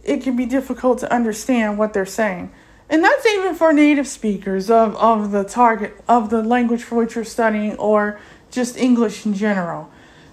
it 0.03 0.21
can 0.21 0.35
be 0.35 0.45
difficult 0.45 0.99
to 0.99 1.11
understand 1.11 1.79
what 1.79 1.91
they're 1.91 2.05
saying. 2.05 2.51
And 2.87 3.03
that's 3.03 3.25
even 3.25 3.55
for 3.55 3.73
native 3.73 4.07
speakers 4.07 4.69
of, 4.69 4.95
of 4.97 5.31
the 5.31 5.43
target 5.43 5.99
of 6.07 6.29
the 6.29 6.43
language 6.43 6.83
for 6.83 6.97
which 6.97 7.15
you're 7.15 7.23
studying 7.23 7.75
or 7.77 8.19
just 8.51 8.77
English 8.77 9.25
in 9.25 9.33
general. 9.33 9.89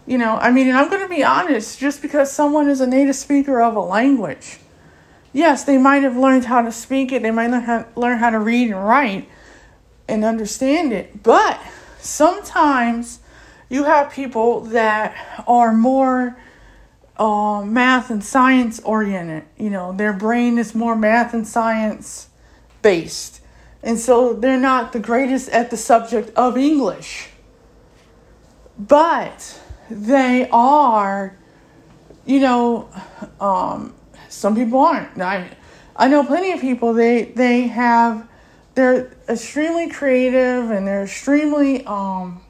You 0.07 0.19
know, 0.19 0.37
I 0.37 0.51
mean, 0.51 0.75
I'm 0.75 0.89
going 0.91 1.03
to 1.03 1.09
be 1.09 1.23
honest, 1.23 1.79
just 1.79 2.03
because 2.03 2.33
someone 2.33 2.69
is 2.69 2.81
a 2.81 2.87
native 2.87 3.15
speaker 3.15 3.63
of 3.63 3.77
a 3.77 3.81
language, 3.81 4.59
yes, 5.33 5.65
they 5.65 5.79
might 5.79 6.03
have 6.03 6.17
learned 6.17 6.47
how 6.47 6.63
to 6.63 6.73
speak 6.73 7.13
it, 7.13 7.23
they 7.23 7.31
might 7.31 7.51
learn 7.51 7.63
how, 7.63 7.87
learn 7.95 8.19
how 8.19 8.31
to 8.31 8.41
read 8.41 8.71
and 8.71 8.85
write 8.85 9.29
and 10.09 10.25
understand 10.25 10.93
it, 10.93 11.23
but 11.23 11.61
sometimes 12.01 13.21
you 13.69 13.85
have 13.85 14.13
people 14.13 14.61
that 14.61 15.45
are 15.47 15.73
more 15.73 16.37
uh, 17.17 17.63
math 17.65 18.11
and 18.11 18.23
science 18.23 18.81
oriented. 18.81 19.45
You 19.57 19.71
know, 19.71 19.93
their 19.93 20.13
brain 20.13 20.59
is 20.59 20.75
more 20.75 20.97
math 20.97 21.33
and 21.33 21.47
science 21.47 22.29
based. 22.83 23.41
And 23.83 23.99
so 23.99 24.35
they're 24.35 24.59
not 24.59 24.93
the 24.93 25.01
greatest 25.01 25.49
at 25.49 25.71
the 25.71 25.77
subject 25.77 26.31
of 26.37 26.57
English. 26.59 27.29
But 28.79 29.61
they 29.93 30.49
are, 30.51 31.37
you 32.25 32.41
know, 32.41 32.89
um, 33.41 33.95
some 34.29 34.55
people 34.55 34.81
aren't. 34.81 35.21
I, 35.21 35.51
I 35.95 36.09
know 36.09 36.25
plenty 36.25 36.53
of 36.53 36.61
people, 36.61 36.95
they, 36.95 37.25
they 37.25 37.69
have, 37.69 38.27
they're 38.75 39.13
extremely 39.29 39.91
creative 39.91 40.71
and 40.71 40.87
they're 40.87 41.05
extremely 41.05 41.85
um, 41.87 42.41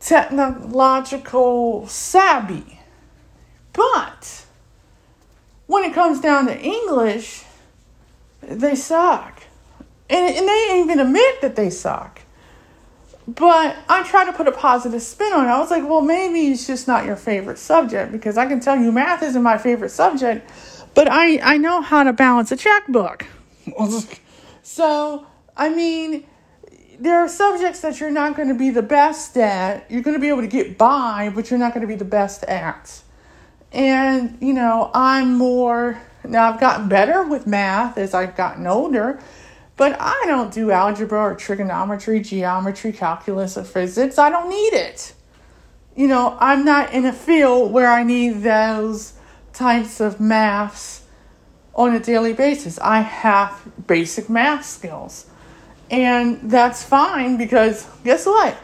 technological 0.00 1.86
savvy. 1.88 2.80
But 3.72 4.46
when 5.66 5.84
it 5.84 5.92
comes 5.94 6.20
down 6.20 6.46
to 6.46 6.58
English, 6.58 7.44
they 8.40 8.74
suck. 8.74 9.42
And, 10.08 10.36
and 10.36 10.48
they 10.48 10.80
even 10.80 11.00
admit 11.00 11.40
that 11.42 11.56
they 11.56 11.70
suck. 11.70 12.20
But 13.28 13.76
I 13.90 14.04
try 14.04 14.24
to 14.24 14.32
put 14.32 14.48
a 14.48 14.52
positive 14.52 15.02
spin 15.02 15.34
on 15.34 15.44
it. 15.44 15.50
I 15.50 15.58
was 15.58 15.70
like, 15.70 15.86
well, 15.86 16.00
maybe 16.00 16.48
it's 16.48 16.66
just 16.66 16.88
not 16.88 17.04
your 17.04 17.14
favorite 17.14 17.58
subject 17.58 18.10
because 18.10 18.38
I 18.38 18.46
can 18.46 18.58
tell 18.58 18.74
you 18.74 18.90
math 18.90 19.22
isn't 19.22 19.42
my 19.42 19.58
favorite 19.58 19.90
subject, 19.90 20.50
but 20.94 21.10
I, 21.10 21.38
I 21.40 21.58
know 21.58 21.82
how 21.82 22.04
to 22.04 22.14
balance 22.14 22.52
a 22.52 22.56
checkbook. 22.56 23.26
so, 24.62 25.26
I 25.54 25.68
mean, 25.68 26.26
there 26.98 27.18
are 27.18 27.28
subjects 27.28 27.80
that 27.80 28.00
you're 28.00 28.10
not 28.10 28.34
going 28.34 28.48
to 28.48 28.54
be 28.54 28.70
the 28.70 28.82
best 28.82 29.36
at. 29.36 29.90
You're 29.90 30.02
going 30.02 30.16
to 30.16 30.20
be 30.20 30.30
able 30.30 30.40
to 30.40 30.48
get 30.48 30.78
by, 30.78 31.30
but 31.34 31.50
you're 31.50 31.60
not 31.60 31.74
going 31.74 31.82
to 31.82 31.86
be 31.86 31.96
the 31.96 32.06
best 32.06 32.44
at. 32.44 33.02
And, 33.72 34.38
you 34.40 34.54
know, 34.54 34.90
I'm 34.94 35.36
more 35.36 36.00
now, 36.24 36.52
I've 36.52 36.60
gotten 36.60 36.88
better 36.88 37.22
with 37.22 37.46
math 37.46 37.96
as 37.96 38.12
I've 38.12 38.36
gotten 38.36 38.66
older, 38.66 39.20
but 39.78 39.96
I 39.98 40.24
don't 40.26 40.52
do 40.52 40.70
algebra 40.70 41.22
or 41.22 41.34
trigonometry, 41.34 42.20
geometry, 42.20 42.92
calculus, 42.92 43.56
or 43.56 43.64
physics. 43.64 44.18
I 44.18 44.28
don't 44.28 44.50
need 44.50 44.74
it. 44.74 45.14
You 45.96 46.08
know, 46.08 46.36
I'm 46.38 46.64
not 46.64 46.92
in 46.92 47.06
a 47.06 47.12
field 47.12 47.72
where 47.72 47.90
I 47.90 48.02
need 48.02 48.42
those 48.42 49.14
types 49.54 50.00
of 50.00 50.20
maths 50.20 51.04
on 51.74 51.94
a 51.94 52.00
daily 52.00 52.34
basis. 52.34 52.78
I 52.80 53.00
have 53.00 53.58
basic 53.86 54.28
math 54.28 54.66
skills. 54.66 55.26
And 55.90 56.50
that's 56.50 56.82
fine 56.82 57.38
because 57.38 57.88
guess 58.04 58.26
what? 58.26 58.58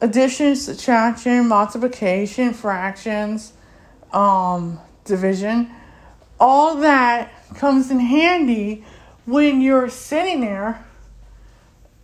Addition, 0.00 0.56
subtraction, 0.56 1.46
multiplication, 1.46 2.54
fractions, 2.54 3.52
um, 4.12 4.80
division 5.04 5.70
all 6.40 6.76
that 6.76 7.30
comes 7.54 7.90
in 7.90 8.00
handy 8.00 8.82
when 9.30 9.60
you're 9.60 9.88
sitting 9.88 10.40
there 10.40 10.84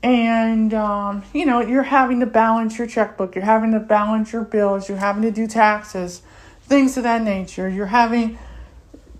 and 0.02 0.72
um, 0.72 1.24
you 1.34 1.44
know 1.44 1.60
you're 1.60 1.82
having 1.82 2.20
to 2.20 2.26
balance 2.26 2.78
your 2.78 2.86
checkbook 2.86 3.34
you're 3.34 3.44
having 3.44 3.72
to 3.72 3.80
balance 3.80 4.32
your 4.32 4.44
bills 4.44 4.88
you're 4.88 4.98
having 4.98 5.22
to 5.22 5.30
do 5.30 5.46
taxes 5.46 6.22
things 6.66 6.96
of 6.96 7.04
that 7.04 7.22
nature. 7.22 7.68
You're 7.68 7.86
having 7.86 8.38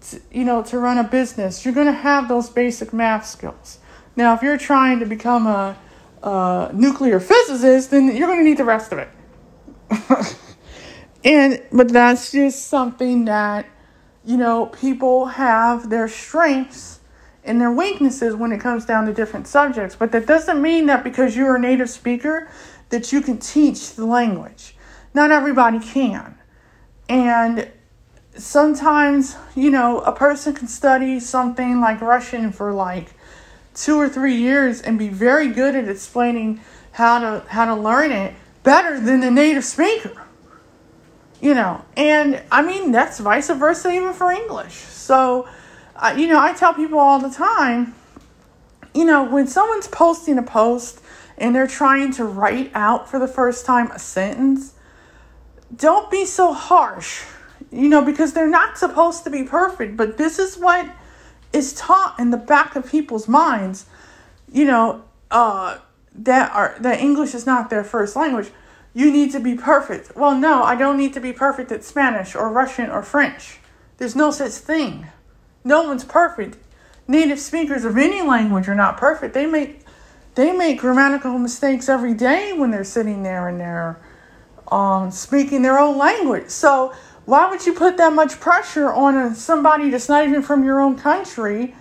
to, 0.09 0.21
you 0.31 0.45
know 0.45 0.63
to 0.65 0.79
run 0.79 0.99
a 0.99 1.05
business. 1.05 1.65
You're 1.65 1.75
going 1.75 1.87
to 1.87 1.93
have 1.93 2.29
those 2.29 2.51
basic 2.51 2.93
math 2.93 3.27
skills. 3.27 3.79
Now 4.15 4.35
if 4.35 4.43
you're 4.43 4.59
trying 4.59 5.01
to 5.01 5.07
become 5.07 5.47
a, 5.47 5.77
a 6.23 6.71
nuclear 6.73 7.21
physicist 7.21 7.91
then 7.91 8.15
you're 8.15 8.27
going 8.27 8.41
to 8.41 8.45
need 8.45 8.59
the 8.59 8.65
rest 8.65 8.93
of 8.93 8.99
it. 8.99 9.09
And 11.25 11.61
but 11.73 11.89
that's 11.89 12.31
just 12.31 12.69
something 12.69 13.25
that 13.25 13.67
you 14.25 14.37
know, 14.37 14.67
people 14.67 15.27
have 15.27 15.91
their 15.91 16.07
strengths 16.07 16.96
and 17.47 17.61
their 17.61 17.71
weaknesses 17.71 18.35
when 18.35 18.53
it 18.53 18.61
comes 18.61 18.85
down 18.85 19.07
to 19.07 19.13
different 19.13 19.47
subjects. 19.47 19.97
But 19.97 20.13
that 20.13 20.27
doesn't 20.27 20.61
mean 20.61 20.87
that 20.87 21.05
because 21.05 21.37
you're 21.37 21.57
a 21.57 21.61
native 21.61 21.91
speaker 21.91 22.49
that 22.91 23.13
you 23.13 23.21
can 23.21 23.39
teach 23.39 23.95
the 23.95 24.05
language. 24.05 24.77
Not 25.15 25.31
everybody 25.31 25.81
can. 25.81 26.37
And 27.09 27.71
sometimes, 28.37 29.37
you 29.55 29.71
know, 29.71 30.01
a 30.01 30.13
person 30.13 30.55
can 30.55 30.69
study 30.69 31.21
something 31.21 31.81
like 31.81 32.01
Russian 32.01 32.53
for 32.53 32.73
like 32.73 33.15
two 33.75 33.97
or 33.97 34.09
three 34.09 34.37
years 34.37 34.81
and 34.83 34.99
be 34.99 35.09
very 35.09 35.49
good 35.49 35.75
at 35.75 35.89
explaining 35.89 36.61
how 36.93 37.19
to 37.19 37.45
how 37.49 37.67
to 37.67 37.75
learn 37.75 38.11
it 38.11 38.35
better 38.63 38.99
than 38.99 39.21
the 39.21 39.31
native 39.31 39.65
speaker 39.65 40.27
you 41.41 41.55
know, 41.55 41.85
and 41.97 42.43
I 42.51 42.63
mean, 42.63 42.93
that's 42.93 43.21
vice 43.21 43.51
versa 43.51 43.93
even 43.93 44.13
for 44.15 44.31
English. 44.31 44.75
So, 44.75 45.49
uh, 45.99 46.15
you 46.17 46.27
know, 46.27 46.39
I 46.39 46.53
tell 46.53 46.75
people 46.75 46.99
all 46.99 47.19
the 47.19 47.31
time, 47.31 47.95
you 48.95 49.05
know, 49.05 49.25
when 49.25 49.47
someone's 49.47 49.89
posting 49.89 50.39
a 50.39 50.43
post 50.43 51.01
and 51.39 51.55
they're 51.55 51.67
trying 51.67 52.13
to 52.13 52.25
write 52.25 52.71
out 52.75 53.09
for 53.11 53.19
the 53.19 53.29
first 53.29 53.67
time 53.67 53.91
a 53.91 53.99
sentence, 53.99 54.75
don't 55.75 56.11
be 56.11 56.25
so 56.25 56.53
harsh, 56.53 57.25
you 57.71 57.89
know, 57.89 58.03
because 58.03 58.33
they're 58.33 58.49
not 58.49 58.79
supposed 58.79 59.25
to 59.25 59.31
be 59.31 59.43
perfect, 59.43 59.97
but 59.97 60.17
this 60.17 60.39
is 60.39 60.57
what 60.57 60.89
is 61.53 61.75
taught 61.75 62.19
in 62.19 62.31
the 62.31 62.37
back 62.37 62.77
of 62.77 62.91
people's 62.91 63.29
minds, 63.29 63.87
you 64.51 64.65
know, 64.65 65.05
uh, 65.31 65.79
that 66.15 66.51
are 66.53 66.77
that 66.81 67.01
English 67.01 67.35
is 67.35 67.45
not 67.45 67.69
their 67.69 67.85
first 67.85 68.17
language 68.17 68.51
you 68.97 69.13
need 69.13 69.31
to 69.31 69.39
be 69.39 69.55
perfect. 69.55 70.17
Well, 70.17 70.35
no, 70.35 70.63
I 70.63 70.75
don't 70.75 70.97
need 70.97 71.13
to 71.13 71.21
be 71.21 71.31
perfect 71.31 71.71
at 71.71 71.85
Spanish 71.85 72.35
or 72.35 72.49
Russian 72.49 72.89
or 72.89 73.03
French. 73.03 73.59
There's 73.99 74.17
no 74.17 74.31
such 74.31 74.53
thing. 74.53 75.09
No 75.67 75.83
one's 75.83 76.05
perfect. 76.05 76.57
Native 77.09 77.41
speakers 77.41 77.85
of 77.85 77.99
any 77.99 78.23
language 78.23 78.69
are 78.69 78.75
not 78.75 78.97
perfect. 78.97 79.35
They 79.35 79.47
make 79.47 79.81
they 80.37 80.53
make 80.53 80.79
grammatical 80.79 81.37
mistakes 81.39 81.89
every 81.89 82.15
day 82.15 82.53
when 82.53 82.71
they're 82.71 82.85
sitting 82.85 83.25
there 83.25 83.49
and 83.49 83.59
they're 83.59 83.99
um, 84.71 85.11
speaking 85.11 85.63
their 85.63 85.79
own 85.79 85.99
language. 85.99 86.51
So 86.51 86.95
why 87.25 87.51
would 87.51 87.67
you 87.67 87.73
put 87.73 87.97
that 87.97 88.13
much 88.13 88.39
pressure 88.39 88.93
on 88.93 89.17
a, 89.17 89.35
somebody 89.35 89.91
that's 89.91 90.09
not 90.09 90.29
even 90.29 90.41
from 90.41 90.63
your 90.63 90.81
own 90.81 90.97
country 90.97 91.75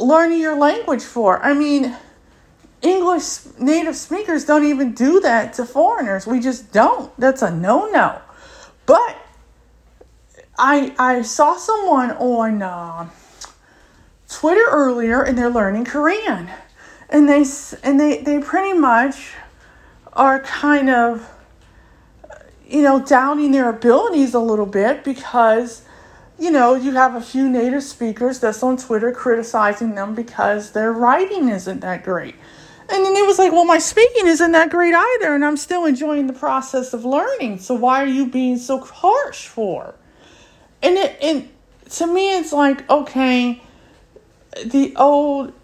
learning 0.00 0.38
your 0.38 0.56
language 0.56 1.02
for? 1.02 1.42
I 1.42 1.52
mean, 1.52 1.96
English 2.80 3.58
native 3.58 3.96
speakers 3.96 4.44
don't 4.44 4.64
even 4.64 4.94
do 4.94 5.18
that 5.18 5.54
to 5.54 5.66
foreigners. 5.66 6.28
We 6.28 6.38
just 6.38 6.70
don't. 6.70 7.10
That's 7.18 7.42
a 7.42 7.50
no 7.50 7.90
no. 7.90 8.20
But 8.86 9.16
I 10.58 10.94
I 10.98 11.22
saw 11.22 11.56
someone 11.56 12.12
on 12.12 12.62
uh, 12.62 13.08
Twitter 14.28 14.64
earlier, 14.68 15.22
and 15.22 15.36
they're 15.36 15.50
learning 15.50 15.84
Korean, 15.84 16.48
and 17.08 17.28
they 17.28 17.44
and 17.82 17.98
they 17.98 18.22
they 18.22 18.38
pretty 18.40 18.78
much 18.78 19.32
are 20.12 20.40
kind 20.40 20.90
of 20.90 21.28
you 22.68 22.82
know 22.82 23.04
doubting 23.04 23.50
their 23.50 23.68
abilities 23.68 24.34
a 24.34 24.40
little 24.40 24.66
bit 24.66 25.02
because 25.02 25.82
you 26.38 26.50
know 26.50 26.74
you 26.74 26.92
have 26.92 27.16
a 27.16 27.20
few 27.20 27.48
native 27.48 27.82
speakers 27.82 28.38
that's 28.38 28.62
on 28.62 28.76
Twitter 28.76 29.10
criticizing 29.10 29.94
them 29.96 30.14
because 30.14 30.70
their 30.70 30.92
writing 30.92 31.48
isn't 31.48 31.80
that 31.80 32.04
great. 32.04 32.36
And 32.86 33.02
then 33.02 33.16
it 33.16 33.26
was 33.26 33.38
like, 33.38 33.50
well, 33.50 33.64
my 33.64 33.78
speaking 33.78 34.26
isn't 34.26 34.52
that 34.52 34.68
great 34.70 34.94
either, 34.94 35.34
and 35.34 35.42
I'm 35.42 35.56
still 35.56 35.86
enjoying 35.86 36.26
the 36.26 36.34
process 36.34 36.92
of 36.92 37.04
learning. 37.04 37.60
So 37.60 37.74
why 37.74 38.02
are 38.02 38.06
you 38.06 38.26
being 38.26 38.58
so 38.58 38.78
harsh 38.78 39.46
for? 39.46 39.94
And 40.84 40.98
it 40.98 41.16
and 41.22 41.48
to 41.92 42.06
me, 42.06 42.36
it's 42.36 42.52
like, 42.52 42.88
okay, 42.90 43.62
the 44.64 44.94
old 44.96 45.54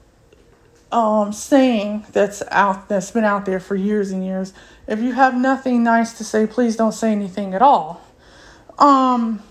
um, 0.90 1.33
saying 1.33 2.06
that's 2.12 2.42
out 2.50 2.88
that's 2.88 3.11
been 3.11 3.24
out 3.24 3.44
there 3.44 3.61
for 3.61 3.76
years 3.76 4.11
and 4.11 4.24
years. 4.24 4.54
If 4.88 5.00
you 5.00 5.12
have 5.12 5.37
nothing 5.37 5.85
nice 5.85 6.14
to 6.14 6.24
say, 6.24 6.46
please 6.46 6.74
don't 6.74 6.92
say 6.92 7.12
anything 7.12 7.52
at 7.54 7.61
all. 7.61 8.00
Um, 8.78 9.42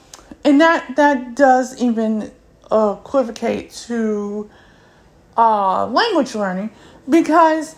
and 0.43 0.60
that 0.60 0.95
that 0.95 1.36
does 1.36 1.79
even 1.79 2.32
equivocate 2.71 3.71
to 3.71 4.49
uh, 5.38 5.86
language 5.86 6.34
learning 6.34 6.71
because 7.08 7.75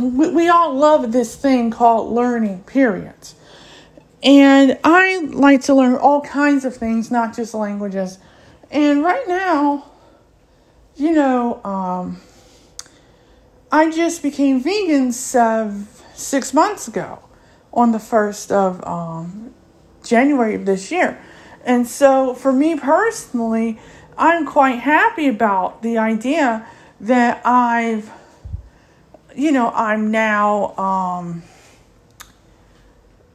we, 0.00 0.30
we 0.30 0.48
all 0.48 0.74
love 0.74 1.12
this 1.12 1.36
thing 1.36 1.70
called 1.70 2.12
learning, 2.12 2.64
period. 2.64 3.14
And 4.22 4.78
I 4.84 5.20
like 5.20 5.62
to 5.62 5.74
learn 5.74 5.94
all 5.96 6.20
kinds 6.20 6.64
of 6.64 6.76
things, 6.76 7.10
not 7.10 7.34
just 7.34 7.54
languages. 7.54 8.18
And 8.70 9.02
right 9.02 9.26
now, 9.26 9.90
you 10.96 11.12
know, 11.12 11.62
um, 11.64 12.20
I 13.72 13.90
just 13.90 14.22
became 14.22 14.60
vegan 14.60 15.12
seven, 15.12 15.88
six 16.14 16.52
months 16.52 16.86
ago 16.86 17.20
on 17.72 17.92
the 17.92 17.98
1st 17.98 18.50
of 18.50 18.86
um, 18.86 19.54
January 20.04 20.54
of 20.54 20.66
this 20.66 20.90
year. 20.90 21.20
And 21.64 21.86
so 21.86 22.34
for 22.34 22.52
me 22.52 22.76
personally, 22.78 23.78
I'm 24.18 24.46
quite 24.46 24.80
happy 24.80 25.28
about 25.28 25.82
the 25.82 25.98
idea 25.98 26.66
that 27.00 27.40
I've, 27.46 28.10
you 29.34 29.52
know, 29.52 29.70
I'm 29.70 30.10
now 30.10 30.76
um, 30.76 31.42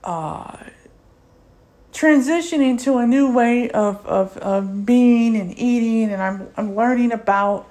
uh, 0.04 0.58
transitioning 1.96 2.82
to 2.84 2.98
a 2.98 3.08
new 3.08 3.32
way 3.32 3.70
of, 3.72 4.06
of, 4.06 4.38
of 4.38 4.86
being 4.86 5.38
and 5.38 5.58
eating, 5.58 6.12
and 6.12 6.22
I'm, 6.22 6.50
I'm 6.58 6.76
learning 6.76 7.14
about 7.14 7.70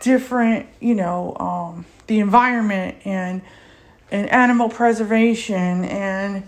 different, 0.00 0.66
you 0.80 0.94
know, 0.94 1.36
um, 1.40 1.84
the 2.06 2.20
environment 2.20 2.96
and 3.04 3.42
and 4.10 4.28
animal 4.30 4.68
preservation 4.68 5.84
and 5.84 6.42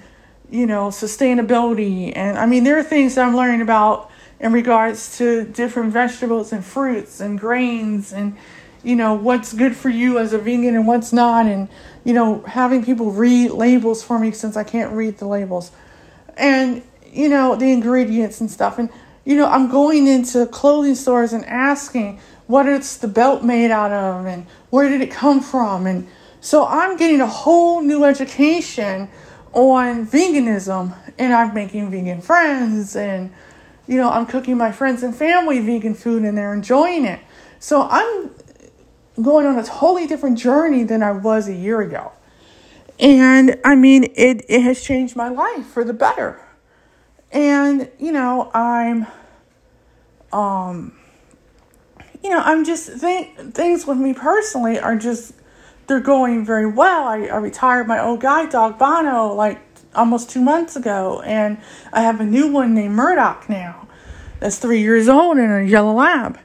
you 0.50 0.66
know 0.66 0.88
sustainability. 0.88 2.12
And 2.16 2.38
I 2.38 2.46
mean 2.46 2.64
there 2.64 2.78
are 2.78 2.82
things 2.82 3.16
I'm 3.16 3.36
learning 3.36 3.60
about 3.60 4.10
in 4.40 4.52
regards 4.52 5.18
to 5.18 5.44
different 5.44 5.92
vegetables 5.92 6.52
and 6.52 6.64
fruits 6.64 7.20
and 7.20 7.38
grains 7.38 8.12
and 8.12 8.36
you 8.82 8.96
know 8.96 9.12
what's 9.12 9.52
good 9.52 9.76
for 9.76 9.90
you 9.90 10.18
as 10.18 10.32
a 10.32 10.38
vegan 10.38 10.74
and 10.74 10.86
what's 10.86 11.12
not. 11.12 11.46
And 11.46 11.68
you 12.02 12.14
know 12.14 12.40
having 12.42 12.84
people 12.84 13.12
read 13.12 13.50
labels 13.50 14.02
for 14.02 14.18
me 14.18 14.32
since 14.32 14.56
I 14.56 14.64
can't 14.64 14.92
read 14.94 15.18
the 15.18 15.26
labels. 15.26 15.70
And 16.36 16.82
you 17.12 17.28
know 17.28 17.56
the 17.56 17.72
ingredients 17.72 18.40
and 18.40 18.50
stuff. 18.50 18.78
And 18.78 18.90
you 19.24 19.36
know 19.36 19.46
I'm 19.46 19.70
going 19.70 20.06
into 20.06 20.46
clothing 20.46 20.94
stores 20.94 21.32
and 21.32 21.44
asking 21.44 22.20
what 22.50 22.66
is 22.66 22.98
the 22.98 23.06
belt 23.06 23.44
made 23.44 23.70
out 23.70 23.92
of? 23.92 24.26
And 24.26 24.44
where 24.70 24.88
did 24.88 25.00
it 25.00 25.12
come 25.12 25.40
from? 25.40 25.86
And 25.86 26.08
so 26.40 26.66
i'm 26.66 26.96
getting 26.96 27.20
a 27.20 27.26
whole 27.26 27.80
new 27.80 28.04
education 28.04 29.08
on 29.52 30.04
veganism. 30.06 30.96
And 31.16 31.32
i'm 31.32 31.54
making 31.54 31.90
vegan 31.92 32.20
friends. 32.20 32.96
And 32.96 33.32
you 33.86 33.96
know 33.96 34.10
i'm 34.10 34.26
cooking 34.26 34.56
my 34.56 34.72
friends 34.72 35.04
and 35.04 35.14
family 35.14 35.60
vegan 35.60 35.94
food 35.94 36.24
and 36.24 36.36
they're 36.36 36.52
enjoying 36.52 37.04
it. 37.04 37.20
So 37.60 37.86
i'm 37.88 38.30
going 39.22 39.46
on 39.46 39.56
a 39.56 39.62
totally 39.62 40.08
different 40.08 40.38
journey 40.38 40.82
than 40.82 41.02
i 41.02 41.12
was 41.12 41.46
a 41.46 41.54
year 41.54 41.80
ago. 41.80 42.10
And 42.98 43.60
i 43.64 43.76
mean 43.76 44.04
it, 44.16 44.44
it 44.48 44.62
has 44.62 44.82
changed 44.82 45.14
my 45.14 45.28
life 45.28 45.66
for 45.66 45.84
the 45.84 45.92
better 45.92 46.40
and 47.32 47.90
you 47.98 48.12
know 48.12 48.50
i'm 48.54 49.06
um 50.32 50.92
you 52.22 52.30
know, 52.30 52.40
I'm 52.40 52.64
just 52.64 52.88
think 52.88 53.54
things 53.54 53.86
with 53.86 53.98
me 53.98 54.12
personally 54.12 54.78
are 54.78 54.96
just 54.96 55.32
they're 55.86 56.00
going 56.00 56.44
very 56.44 56.66
well. 56.66 57.04
I, 57.04 57.26
I 57.26 57.36
retired 57.38 57.88
my 57.88 58.00
old 58.00 58.20
guide 58.20 58.50
dog 58.50 58.78
Bono 58.78 59.32
like 59.32 59.60
almost 59.94 60.30
two 60.30 60.40
months 60.40 60.76
ago, 60.76 61.22
and 61.22 61.58
I 61.92 62.02
have 62.02 62.20
a 62.20 62.24
new 62.24 62.48
one 62.48 62.74
named 62.74 62.94
Murdoch 62.94 63.48
now. 63.48 63.88
That's 64.38 64.58
three 64.58 64.80
years 64.80 65.08
old 65.08 65.38
and 65.38 65.52
a 65.52 65.68
yellow 65.68 65.94
lab, 65.94 66.38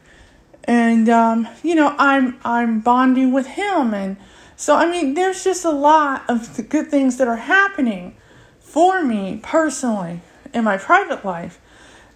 and 0.63 1.09
um, 1.09 1.47
you 1.61 1.75
know 1.75 1.93
I'm 1.97 2.39
I'm 2.43 2.79
bonding 2.79 3.33
with 3.33 3.47
him, 3.47 3.93
and 3.93 4.17
so 4.55 4.75
I 4.75 4.89
mean 4.89 5.13
there's 5.13 5.43
just 5.43 5.65
a 5.65 5.71
lot 5.71 6.23
of 6.29 6.69
good 6.69 6.89
things 6.89 7.17
that 7.17 7.27
are 7.27 7.35
happening 7.35 8.15
for 8.59 9.03
me 9.03 9.39
personally 9.43 10.21
in 10.55 10.63
my 10.63 10.77
private 10.77 11.23
life, 11.23 11.59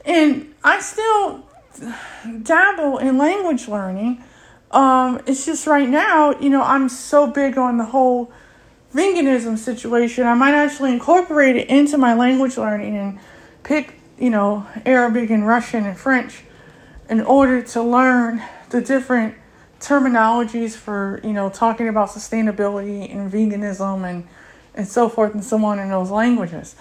and 0.05 0.53
I 0.63 0.79
still 0.79 1.45
dabble 2.43 2.97
in 2.97 3.17
language 3.17 3.67
learning. 3.67 4.23
Um, 4.71 5.21
it's 5.27 5.45
just 5.45 5.67
right 5.67 5.89
now, 5.89 6.39
you 6.39 6.49
know, 6.49 6.61
I'm 6.61 6.89
so 6.89 7.27
big 7.27 7.57
on 7.57 7.77
the 7.77 7.85
whole 7.85 8.31
veganism 8.93 9.57
situation. 9.57 10.25
I 10.25 10.33
might 10.33 10.53
actually 10.53 10.93
incorporate 10.93 11.55
it 11.55 11.69
into 11.69 11.97
my 11.97 12.13
language 12.13 12.57
learning 12.57 12.95
and 12.95 13.19
pick, 13.63 13.95
you 14.17 14.29
know, 14.29 14.65
Arabic 14.85 15.29
and 15.29 15.45
Russian 15.45 15.85
and 15.85 15.97
French 15.97 16.43
in 17.09 17.21
order 17.21 17.61
to 17.61 17.81
learn 17.81 18.41
the 18.69 18.81
different 18.81 19.35
terminologies 19.79 20.75
for, 20.75 21.19
you 21.23 21.33
know, 21.33 21.49
talking 21.49 21.87
about 21.87 22.09
sustainability 22.09 23.13
and 23.13 23.31
veganism 23.31 24.09
and 24.09 24.27
and 24.75 24.87
so 24.87 25.09
forth 25.09 25.33
and 25.33 25.43
so 25.43 25.63
on 25.65 25.79
in 25.79 25.89
those 25.89 26.11
languages. 26.11 26.75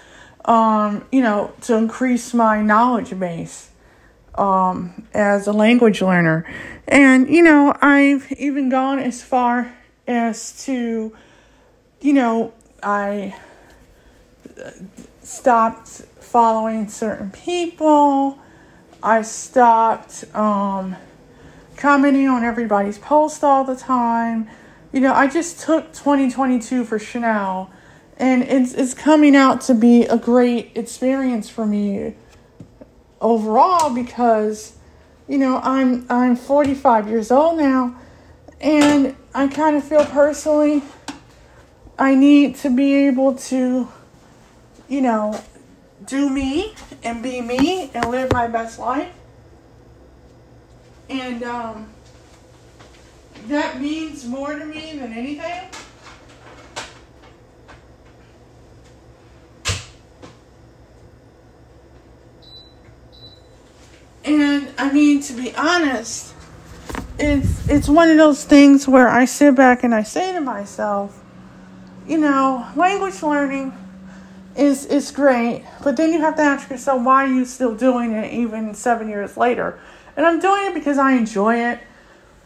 Um, 0.44 1.04
you 1.12 1.20
know, 1.20 1.52
to 1.62 1.76
increase 1.76 2.32
my 2.32 2.62
knowledge 2.62 3.18
base 3.18 3.70
um, 4.36 5.06
as 5.12 5.46
a 5.46 5.52
language 5.52 6.00
learner. 6.00 6.46
And, 6.86 7.28
you 7.28 7.42
know, 7.42 7.76
I've 7.82 8.30
even 8.32 8.68
gone 8.68 8.98
as 8.98 9.22
far 9.22 9.74
as 10.06 10.64
to, 10.64 11.14
you 12.00 12.12
know, 12.12 12.54
I 12.82 13.36
stopped 15.22 15.88
following 16.20 16.88
certain 16.88 17.30
people. 17.30 18.38
I 19.02 19.22
stopped 19.22 20.24
um, 20.34 20.96
commenting 21.76 22.28
on 22.28 22.44
everybody's 22.44 22.98
post 22.98 23.44
all 23.44 23.64
the 23.64 23.76
time. 23.76 24.48
You 24.92 25.00
know, 25.00 25.12
I 25.12 25.26
just 25.26 25.60
took 25.60 25.92
2022 25.92 26.84
for 26.84 26.98
Chenelle, 26.98 27.68
and 28.18 28.42
it's, 28.42 28.74
it's 28.74 28.94
coming 28.94 29.34
out 29.34 29.60
to 29.62 29.74
be 29.74 30.04
a 30.04 30.16
great 30.16 30.72
experience 30.74 31.48
for 31.48 31.64
me 31.64 32.14
overall 33.20 33.94
because 33.94 34.76
you 35.28 35.38
know 35.38 35.60
I'm 35.62 36.06
I'm 36.08 36.36
45 36.36 37.08
years 37.08 37.30
old 37.30 37.58
now 37.58 37.96
and 38.60 39.16
I 39.34 39.48
kind 39.48 39.76
of 39.76 39.84
feel 39.84 40.04
personally 40.04 40.82
I 41.98 42.14
need 42.14 42.56
to 42.56 42.70
be 42.70 42.94
able 43.06 43.34
to 43.34 43.88
you 44.88 45.00
know 45.00 45.40
do 46.06 46.30
me 46.30 46.74
and 47.02 47.22
be 47.22 47.40
me 47.40 47.90
and 47.94 48.04
live 48.06 48.32
my 48.32 48.46
best 48.46 48.78
life. 48.78 49.12
And 51.08 51.42
um, 51.42 51.88
that 53.46 53.80
means 53.80 54.24
more 54.24 54.54
to 54.54 54.64
me 54.64 54.98
than 54.98 55.12
anything 55.12 55.68
And 64.28 64.68
I 64.76 64.92
mean, 64.92 65.22
to 65.22 65.32
be 65.32 65.54
honest, 65.54 66.34
it's 67.18 67.66
it's 67.66 67.88
one 67.88 68.10
of 68.10 68.18
those 68.18 68.44
things 68.44 68.86
where 68.86 69.08
I 69.08 69.24
sit 69.24 69.54
back 69.54 69.84
and 69.84 69.94
I 69.94 70.02
say 70.02 70.32
to 70.34 70.40
myself, 70.42 71.18
you 72.06 72.18
know, 72.18 72.66
language 72.76 73.22
learning 73.22 73.72
is 74.54 74.84
is 74.84 75.10
great, 75.12 75.64
but 75.82 75.96
then 75.96 76.12
you 76.12 76.20
have 76.20 76.36
to 76.36 76.42
ask 76.42 76.68
yourself 76.68 77.02
why 77.02 77.24
are 77.24 77.32
you 77.32 77.46
still 77.46 77.74
doing 77.74 78.12
it 78.12 78.30
even 78.30 78.74
seven 78.74 79.08
years 79.08 79.38
later? 79.38 79.80
And 80.14 80.26
I'm 80.26 80.40
doing 80.40 80.66
it 80.66 80.74
because 80.74 80.98
I 80.98 81.12
enjoy 81.12 81.56
it. 81.70 81.80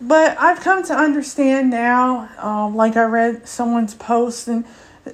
But 0.01 0.39
I've 0.39 0.61
come 0.61 0.85
to 0.85 0.95
understand 0.95 1.71
now, 1.71 2.29
um, 2.39 2.77
like 2.77 2.97
I 2.97 3.05
read 3.05 3.49
someone's 3.49 3.95
post, 3.95 4.47
and 4.47 4.65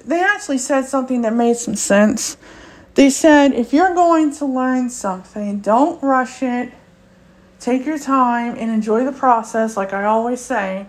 they 0.05 0.21
actually 0.21 0.59
said 0.59 0.85
something 0.85 1.23
that 1.23 1.33
made 1.33 1.57
some 1.57 1.75
sense. 1.75 2.37
They 2.99 3.09
said, 3.09 3.53
if 3.53 3.71
you're 3.71 3.93
going 3.93 4.35
to 4.39 4.45
learn 4.45 4.89
something, 4.89 5.61
don't 5.61 6.03
rush 6.03 6.43
it. 6.43 6.73
Take 7.57 7.85
your 7.85 7.97
time 7.97 8.57
and 8.57 8.69
enjoy 8.69 9.05
the 9.05 9.13
process, 9.13 9.77
like 9.77 9.93
I 9.93 10.03
always 10.03 10.41
say. 10.41 10.85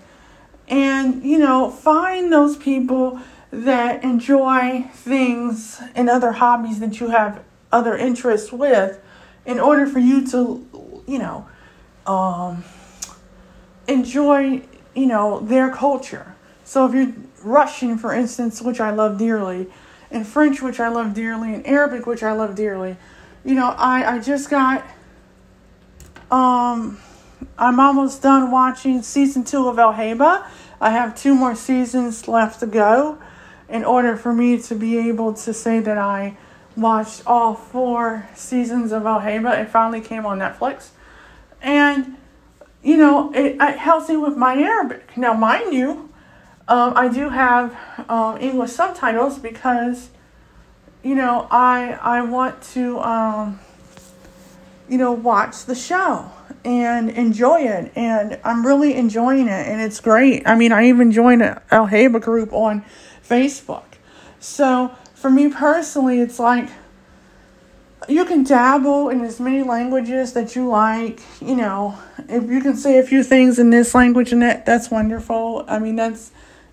And, 0.67 1.23
you 1.23 1.39
know, 1.39 1.71
find 1.71 2.33
those 2.33 2.57
people 2.57 3.21
that 3.53 4.03
enjoy 4.03 4.91
things 4.93 5.81
and 5.95 6.11
other 6.11 6.33
hobbies 6.33 6.81
that 6.81 6.99
you 6.99 7.11
have 7.11 7.45
other 7.71 7.97
interests 7.97 8.51
with 8.51 9.01
in 9.47 9.61
order 9.61 9.87
for 9.87 10.01
you 10.01 10.27
to, 10.33 11.05
you 11.07 11.19
know, 11.21 11.49
um, 12.07 12.65
enjoy, 13.87 14.63
you 14.97 15.07
know, 15.07 15.39
their 15.39 15.71
culture. 15.73 16.35
So 16.65 16.87
if 16.87 16.93
you're 16.93 17.15
Russian, 17.45 17.99
for 17.99 18.13
instance, 18.13 18.61
which 18.61 18.81
I 18.81 18.91
love 18.91 19.17
dearly, 19.17 19.69
and 20.11 20.27
French, 20.27 20.61
which 20.61 20.81
I 20.81 20.89
love 20.89 21.15
dearly, 21.15 21.55
and 21.55 21.67
Arabic, 21.67 22.07
which 22.07 22.23
I 22.23 22.33
love 22.33 22.55
dearly. 22.55 22.97
You 23.45 23.55
know, 23.55 23.69
I, 23.77 24.17
I 24.17 24.19
just 24.19 24.51
got, 24.51 24.85
um, 26.31 26.99
I'm 27.59 27.81
almost 27.81 28.23
done 28.23 28.51
watching 28.51 29.03
season 29.03 29.45
two 29.45 29.69
of 29.69 29.79
El 29.79 29.95
Hayba. 29.95 30.47
I 30.81 30.91
have 30.91 31.17
two 31.17 31.35
more 31.35 31.55
seasons 31.55 32.27
left 32.29 32.61
to 32.61 32.67
go 32.67 33.19
in 33.69 33.85
order 33.85 34.17
for 34.17 34.33
me 34.33 34.61
to 34.63 34.75
be 34.75 34.99
able 35.09 35.35
to 35.35 35.55
say 35.55 35.81
that 35.81 35.99
I 35.99 36.37
watched 36.77 37.23
all 37.27 37.55
four 37.55 38.29
seasons 38.35 38.93
of 38.93 39.07
El 39.07 39.21
Hayba. 39.21 39.61
It 39.63 39.69
finally 39.69 40.01
came 40.01 40.27
on 40.27 40.39
Netflix. 40.39 40.91
And 41.63 42.17
you 42.83 42.97
know, 42.97 43.33
it, 43.33 43.57
it 43.61 43.79
helps 43.79 44.09
me 44.09 44.17
with 44.17 44.37
my 44.37 44.55
Arabic. 44.55 45.17
Now, 45.17 45.35
mind 45.35 45.75
you, 45.75 46.10
um, 46.71 46.93
I 46.97 47.09
do 47.09 47.29
have 47.29 47.77
um, 48.09 48.41
English 48.41 48.71
subtitles 48.71 49.41
because, 49.41 50.09
you 51.03 51.17
know, 51.17 51.49
I 51.51 51.99
I 52.01 52.23
want 52.23 52.63
to, 52.75 53.01
um, 53.01 53.59
you 54.89 54.97
know, 54.97 55.11
watch 55.11 55.65
the 55.65 55.75
show 55.75 56.31
and 56.65 57.11
enjoy 57.11 57.63
it, 57.63 57.91
and 57.97 58.39
I'm 58.45 58.65
really 58.65 58.95
enjoying 58.95 59.49
it, 59.49 59.67
and 59.67 59.81
it's 59.81 59.99
great. 60.01 60.47
I 60.47 60.55
mean, 60.55 60.71
I 60.71 60.87
even 60.87 61.11
joined 61.11 61.43
a 61.43 61.61
Al 61.73 61.89
Hayba 61.89 62.23
group 62.23 62.53
on 62.53 62.85
Facebook, 63.29 63.85
so 64.39 64.93
for 65.15 65.29
me 65.29 65.51
personally, 65.51 66.21
it's 66.21 66.39
like 66.39 66.69
you 68.09 68.25
can 68.25 68.45
dabble 68.45 69.09
in 69.09 69.23
as 69.23 69.41
many 69.41 69.65
languages 69.65 70.35
that 70.35 70.55
you 70.55 70.69
like. 70.69 71.21
You 71.41 71.57
know, 71.57 71.99
if 72.29 72.49
you 72.49 72.61
can 72.61 72.77
say 72.77 72.99
a 72.99 73.03
few 73.03 73.25
things 73.25 73.59
in 73.59 73.71
this 73.71 73.93
language 73.93 74.31
and 74.33 74.43
that, 74.43 74.65
that's 74.67 74.89
wonderful. 74.89 75.65
I 75.67 75.81
mean, 75.81 75.97
that's 75.97 76.31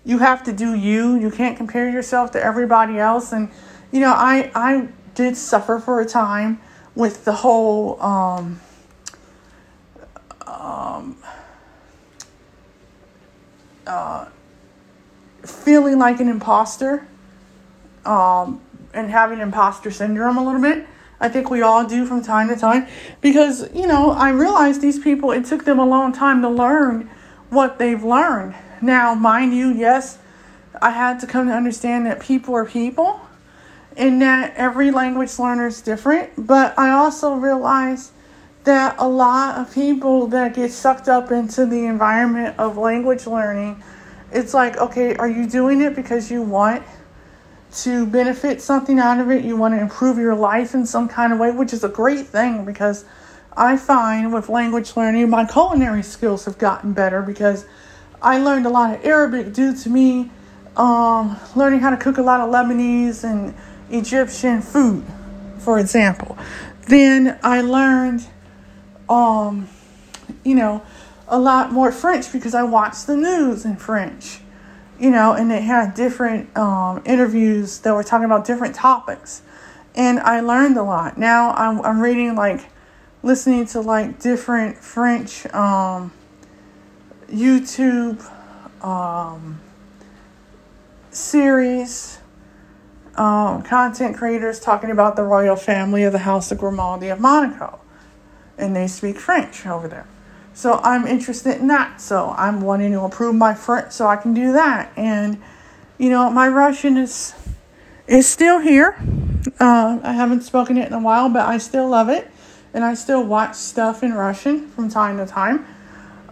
you 0.08 0.18
have 0.18 0.42
to 0.44 0.54
do 0.54 0.74
you. 0.74 1.16
You 1.16 1.30
can't 1.30 1.54
compare 1.54 1.90
yourself 1.90 2.30
to 2.32 2.42
everybody 2.42 2.98
else. 2.98 3.30
And 3.30 3.50
you 3.92 4.00
know, 4.00 4.14
I 4.16 4.50
I 4.54 4.88
did 5.14 5.36
suffer 5.36 5.78
for 5.78 6.00
a 6.00 6.06
time 6.06 6.60
with 6.94 7.26
the 7.26 7.32
whole 7.32 8.02
um, 8.02 8.58
um, 10.46 11.18
uh, 13.86 14.26
feeling 15.44 15.98
like 15.98 16.20
an 16.20 16.28
imposter 16.28 17.06
um, 18.06 18.62
and 18.94 19.10
having 19.10 19.40
imposter 19.40 19.90
syndrome 19.90 20.38
a 20.38 20.44
little 20.44 20.62
bit. 20.62 20.86
I 21.20 21.28
think 21.28 21.50
we 21.50 21.60
all 21.60 21.84
do 21.84 22.06
from 22.06 22.22
time 22.22 22.48
to 22.48 22.56
time 22.56 22.86
because, 23.20 23.74
you 23.74 23.86
know, 23.86 24.12
I 24.12 24.30
realize 24.30 24.78
these 24.78 24.98
people, 24.98 25.32
it 25.32 25.44
took 25.44 25.64
them 25.64 25.78
a 25.78 25.84
long 25.84 26.12
time 26.12 26.40
to 26.42 26.48
learn 26.48 27.10
what 27.50 27.78
they've 27.78 28.02
learned. 28.02 28.54
Now, 28.80 29.14
mind 29.14 29.54
you, 29.54 29.72
yes, 29.72 30.18
I 30.80 30.90
had 30.90 31.20
to 31.20 31.26
come 31.26 31.48
to 31.48 31.52
understand 31.52 32.06
that 32.06 32.20
people 32.20 32.54
are 32.54 32.64
people 32.64 33.20
and 33.96 34.22
that 34.22 34.54
every 34.54 34.90
language 34.90 35.38
learner 35.38 35.66
is 35.66 35.80
different, 35.80 36.30
but 36.46 36.78
I 36.78 36.90
also 36.90 37.34
realized 37.34 38.12
that 38.64 38.94
a 38.98 39.08
lot 39.08 39.58
of 39.58 39.74
people 39.74 40.26
that 40.28 40.54
get 40.54 40.70
sucked 40.70 41.08
up 41.08 41.32
into 41.32 41.66
the 41.66 41.86
environment 41.86 42.58
of 42.58 42.76
language 42.76 43.26
learning, 43.26 43.82
it's 44.30 44.54
like, 44.54 44.76
okay, 44.76 45.16
are 45.16 45.28
you 45.28 45.48
doing 45.48 45.80
it 45.80 45.96
because 45.96 46.30
you 46.30 46.42
want 46.42 46.82
to 47.72 48.06
benefit 48.06 48.62
something 48.62 48.98
out 48.98 49.20
of 49.20 49.30
it, 49.30 49.44
you 49.44 49.56
want 49.56 49.74
to 49.74 49.80
improve 49.80 50.16
your 50.16 50.34
life 50.34 50.74
in 50.74 50.86
some 50.86 51.08
kind 51.08 51.32
of 51.32 51.38
way, 51.38 51.50
which 51.50 51.72
is 51.72 51.84
a 51.84 51.88
great 51.88 52.26
thing 52.26 52.64
because 52.64 53.04
I 53.56 53.76
find 53.76 54.32
with 54.32 54.48
language 54.48 54.96
learning, 54.96 55.28
my 55.30 55.44
culinary 55.44 56.02
skills 56.02 56.44
have 56.44 56.58
gotten 56.58 56.92
better 56.92 57.22
because 57.22 57.66
I 58.22 58.38
learned 58.38 58.66
a 58.66 58.70
lot 58.70 58.94
of 58.94 59.04
Arabic 59.04 59.52
due 59.52 59.74
to 59.76 59.90
me 59.90 60.30
um, 60.76 61.36
learning 61.56 61.80
how 61.80 61.90
to 61.90 61.96
cook 61.96 62.18
a 62.18 62.22
lot 62.22 62.40
of 62.40 62.50
Lebanese 62.50 63.24
and 63.24 63.54
Egyptian 63.90 64.60
food, 64.62 65.04
for 65.58 65.78
example. 65.78 66.36
Then 66.86 67.38
I 67.42 67.60
learned, 67.60 68.26
um, 69.08 69.68
you 70.44 70.54
know, 70.54 70.82
a 71.26 71.38
lot 71.38 71.72
more 71.72 71.92
French 71.92 72.32
because 72.32 72.54
I 72.54 72.62
watched 72.62 73.06
the 73.06 73.16
news 73.16 73.64
in 73.64 73.76
French 73.76 74.40
you 74.98 75.10
know, 75.10 75.32
and 75.32 75.50
they 75.50 75.60
had 75.60 75.94
different 75.94 76.56
um, 76.56 77.02
interviews 77.04 77.78
that 77.80 77.94
were 77.94 78.02
talking 78.02 78.24
about 78.24 78.44
different 78.44 78.74
topics. 78.74 79.42
And 79.94 80.18
I 80.20 80.40
learned 80.40 80.76
a 80.76 80.82
lot. 80.82 81.18
Now 81.18 81.52
I'm, 81.52 81.80
I'm 81.82 82.00
reading, 82.00 82.34
like, 82.34 82.66
listening 83.22 83.66
to, 83.66 83.80
like, 83.80 84.20
different 84.20 84.76
French 84.76 85.46
um, 85.54 86.12
YouTube 87.28 88.24
um, 88.84 89.60
series, 91.10 92.18
um, 93.16 93.62
content 93.62 94.16
creators 94.16 94.60
talking 94.60 94.90
about 94.90 95.16
the 95.16 95.22
royal 95.22 95.56
family 95.56 96.04
of 96.04 96.12
the 96.12 96.20
House 96.20 96.50
of 96.52 96.58
Grimaldi 96.58 97.08
of 97.08 97.20
Monaco. 97.20 97.80
And 98.56 98.74
they 98.74 98.86
speak 98.86 99.18
French 99.18 99.66
over 99.66 99.88
there. 99.88 100.06
So 100.54 100.80
I'm 100.82 101.06
interested 101.06 101.60
in 101.60 101.68
that. 101.68 102.00
So 102.00 102.34
I'm 102.36 102.60
wanting 102.60 102.92
to 102.92 103.04
improve 103.04 103.34
my 103.34 103.54
French 103.54 103.92
so 103.92 104.06
I 104.06 104.16
can 104.16 104.34
do 104.34 104.52
that. 104.52 104.92
And 104.96 105.40
you 105.98 106.10
know, 106.10 106.30
my 106.30 106.48
Russian 106.48 106.96
is 106.96 107.34
is 108.06 108.26
still 108.26 108.60
here. 108.60 108.96
Uh, 109.60 109.98
I 110.02 110.12
haven't 110.12 110.42
spoken 110.42 110.78
it 110.78 110.86
in 110.86 110.92
a 110.92 111.00
while, 111.00 111.28
but 111.28 111.46
I 111.46 111.58
still 111.58 111.88
love 111.88 112.08
it, 112.08 112.30
and 112.72 112.84
I 112.84 112.94
still 112.94 113.22
watch 113.22 113.54
stuff 113.56 114.02
in 114.02 114.14
Russian 114.14 114.68
from 114.68 114.88
time 114.88 115.18
to 115.18 115.26
time. 115.26 115.66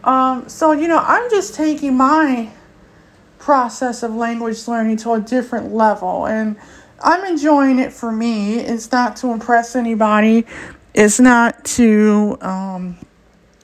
Um, 0.06 0.48
so 0.48 0.72
you 0.72 0.88
know, 0.88 1.02
I'm 1.04 1.28
just 1.30 1.54
taking 1.54 1.96
my 1.96 2.50
process 3.38 4.02
of 4.02 4.14
language 4.14 4.66
learning 4.68 4.96
to 4.98 5.12
a 5.12 5.20
different 5.20 5.74
level, 5.74 6.26
and 6.26 6.56
I'm 7.02 7.24
enjoying 7.24 7.78
it 7.80 7.92
for 7.92 8.12
me. 8.12 8.60
It's 8.60 8.90
not 8.92 9.16
to 9.16 9.32
impress 9.32 9.76
anybody. 9.76 10.46
It's 10.94 11.20
not 11.20 11.62
to 11.76 12.38
um, 12.40 12.96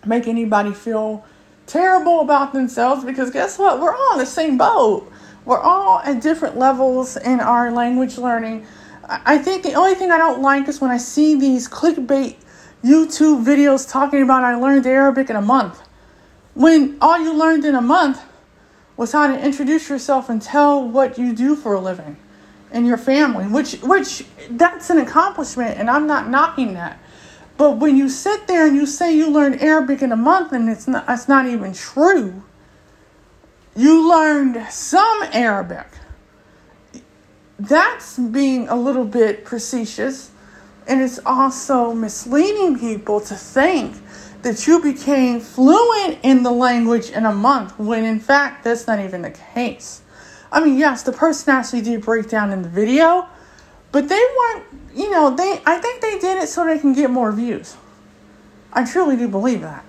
make 0.04 0.26
anybody 0.26 0.74
feel 0.74 1.24
terrible 1.66 2.20
about 2.20 2.52
themselves 2.52 3.04
because 3.04 3.30
guess 3.30 3.58
what? 3.58 3.80
We're 3.80 3.94
all 3.94 4.12
in 4.14 4.18
the 4.18 4.26
same 4.26 4.58
boat. 4.58 5.10
We're 5.44 5.60
all 5.60 6.00
at 6.00 6.20
different 6.20 6.58
levels 6.58 7.16
in 7.16 7.40
our 7.40 7.70
language 7.70 8.18
learning. 8.18 8.66
I 9.08 9.38
think 9.38 9.62
the 9.62 9.74
only 9.74 9.94
thing 9.94 10.10
I 10.10 10.18
don't 10.18 10.42
like 10.42 10.68
is 10.68 10.80
when 10.80 10.90
I 10.90 10.98
see 10.98 11.38
these 11.38 11.68
clickbait 11.68 12.36
YouTube 12.84 13.44
videos 13.44 13.88
talking 13.90 14.22
about 14.22 14.44
I 14.44 14.56
learned 14.56 14.86
Arabic 14.86 15.30
in 15.30 15.36
a 15.36 15.42
month. 15.42 15.80
When 16.54 16.98
all 17.00 17.18
you 17.18 17.32
learned 17.32 17.64
in 17.64 17.74
a 17.74 17.80
month 17.80 18.22
was 18.96 19.12
how 19.12 19.26
to 19.26 19.40
introduce 19.42 19.88
yourself 19.88 20.28
and 20.28 20.40
tell 20.40 20.86
what 20.86 21.18
you 21.18 21.34
do 21.34 21.56
for 21.56 21.74
a 21.74 21.80
living 21.80 22.16
and 22.70 22.86
your 22.86 22.98
family, 22.98 23.46
which 23.46 23.74
which 23.82 24.24
that's 24.50 24.90
an 24.90 24.98
accomplishment 24.98 25.78
and 25.78 25.88
I'm 25.90 26.06
not 26.06 26.28
knocking 26.28 26.74
that. 26.74 26.98
But 27.56 27.76
when 27.76 27.96
you 27.96 28.08
sit 28.08 28.46
there 28.46 28.66
and 28.66 28.74
you 28.74 28.86
say 28.86 29.14
you 29.14 29.30
learned 29.30 29.62
Arabic 29.62 30.02
in 30.02 30.12
a 30.12 30.16
month 30.16 30.52
and 30.52 30.68
it's 30.68 30.88
not, 30.88 31.04
it's 31.08 31.28
not 31.28 31.46
even 31.46 31.72
true, 31.72 32.42
you 33.76 34.08
learned 34.08 34.66
some 34.70 35.22
Arabic. 35.32 35.86
That's 37.58 38.18
being 38.18 38.68
a 38.68 38.74
little 38.74 39.04
bit 39.04 39.46
facetious, 39.46 40.30
and 40.88 41.00
it's 41.00 41.20
also 41.24 41.94
misleading 41.94 42.78
people 42.78 43.20
to 43.20 43.34
think 43.34 44.01
that 44.42 44.66
you 44.66 44.82
became 44.82 45.40
fluent 45.40 46.18
in 46.22 46.42
the 46.42 46.50
language 46.50 47.10
in 47.10 47.24
a 47.24 47.32
month 47.32 47.78
when 47.78 48.04
in 48.04 48.20
fact 48.20 48.64
that's 48.64 48.86
not 48.86 48.98
even 49.00 49.22
the 49.22 49.30
case. 49.30 50.02
I 50.50 50.62
mean, 50.62 50.78
yes, 50.78 51.02
the 51.02 51.12
person 51.12 51.54
actually 51.54 51.82
did 51.82 52.02
break 52.02 52.28
down 52.28 52.52
in 52.52 52.62
the 52.62 52.68
video, 52.68 53.26
but 53.90 54.08
they 54.08 54.22
weren't, 54.38 54.64
you 54.94 55.10
know, 55.10 55.34
they 55.34 55.60
I 55.64 55.78
think 55.78 56.02
they 56.02 56.18
did 56.18 56.42
it 56.42 56.48
so 56.48 56.66
they 56.66 56.78
can 56.78 56.92
get 56.92 57.10
more 57.10 57.32
views. 57.32 57.76
I 58.72 58.84
truly 58.84 59.16
do 59.16 59.28
believe 59.28 59.60
that. 59.62 59.84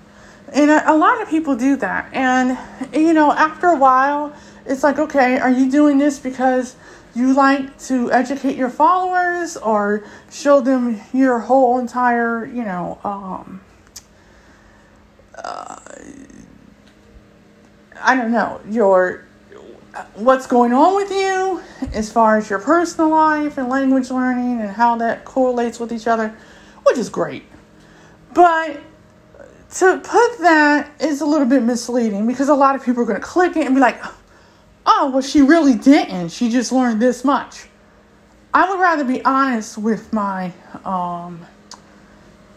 And 0.53 0.69
a, 0.69 0.91
a 0.91 0.95
lot 0.95 1.21
of 1.21 1.29
people 1.29 1.55
do 1.55 1.75
that. 1.77 2.13
And 2.13 2.57
you 2.93 3.13
know, 3.13 3.31
after 3.31 3.67
a 3.67 3.77
while, 3.77 4.33
it's 4.65 4.83
like, 4.83 4.99
okay, 4.99 5.39
are 5.39 5.49
you 5.49 5.69
doing 5.69 5.97
this 5.97 6.19
because 6.19 6.75
you 7.15 7.33
like 7.33 7.77
to 7.77 8.11
educate 8.11 8.55
your 8.55 8.69
followers 8.69 9.57
or 9.57 10.03
show 10.31 10.61
them 10.61 10.99
your 11.13 11.39
whole 11.39 11.79
entire, 11.79 12.45
you 12.45 12.63
know, 12.63 12.99
um, 13.03 13.61
uh, 15.43 15.79
I 18.01 18.15
don't 18.15 18.31
know, 18.31 18.61
your 18.69 19.25
what's 20.15 20.47
going 20.47 20.73
on 20.73 20.95
with 20.95 21.11
you 21.11 21.61
as 21.93 22.11
far 22.11 22.37
as 22.37 22.49
your 22.49 22.59
personal 22.59 23.11
life 23.11 23.57
and 23.57 23.69
language 23.69 24.09
learning 24.09 24.59
and 24.61 24.69
how 24.69 24.95
that 24.97 25.23
correlates 25.23 25.79
with 25.79 25.91
each 25.91 26.07
other, 26.07 26.35
which 26.83 26.97
is 26.97 27.09
great. 27.09 27.43
But 28.33 28.81
to 29.75 29.99
put 29.99 30.39
that 30.39 30.91
is 30.99 31.21
a 31.21 31.25
little 31.25 31.47
bit 31.47 31.63
misleading 31.63 32.25
because 32.27 32.49
a 32.49 32.55
lot 32.55 32.75
of 32.75 32.83
people 32.83 33.03
are 33.03 33.05
going 33.05 33.19
to 33.19 33.25
click 33.25 33.55
it 33.55 33.65
and 33.65 33.75
be 33.75 33.81
like, 33.81 34.01
oh, 34.85 35.11
well, 35.11 35.21
she 35.21 35.41
really 35.41 35.75
didn't. 35.75 36.29
She 36.29 36.49
just 36.49 36.71
learned 36.71 37.01
this 37.01 37.23
much. 37.23 37.67
I 38.53 38.69
would 38.69 38.79
rather 38.79 39.03
be 39.03 39.23
honest 39.25 39.77
with 39.77 40.13
my 40.13 40.51
um, 40.85 41.45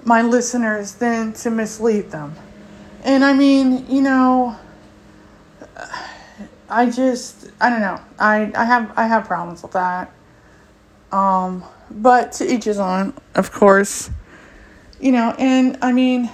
my 0.04 0.22
listeners 0.22 0.92
than 0.92 1.32
to 1.32 1.50
mislead 1.50 2.10
them. 2.10 2.34
And 3.06 3.24
I 3.24 3.34
mean, 3.34 3.86
you 3.88 4.02
know, 4.02 4.56
I 6.68 6.90
just 6.90 7.48
I 7.60 7.70
don't 7.70 7.80
know. 7.80 8.00
I 8.18 8.50
I 8.52 8.64
have 8.64 8.92
I 8.96 9.06
have 9.06 9.26
problems 9.26 9.62
with 9.62 9.72
that. 9.72 10.12
Um, 11.12 11.62
but 11.88 12.32
to 12.32 12.52
each 12.52 12.64
his 12.64 12.80
own, 12.80 13.14
of 13.36 13.52
course. 13.52 14.10
You 15.00 15.12
know, 15.12 15.36
and 15.38 15.78
I 15.82 15.92
mean, 15.92 16.30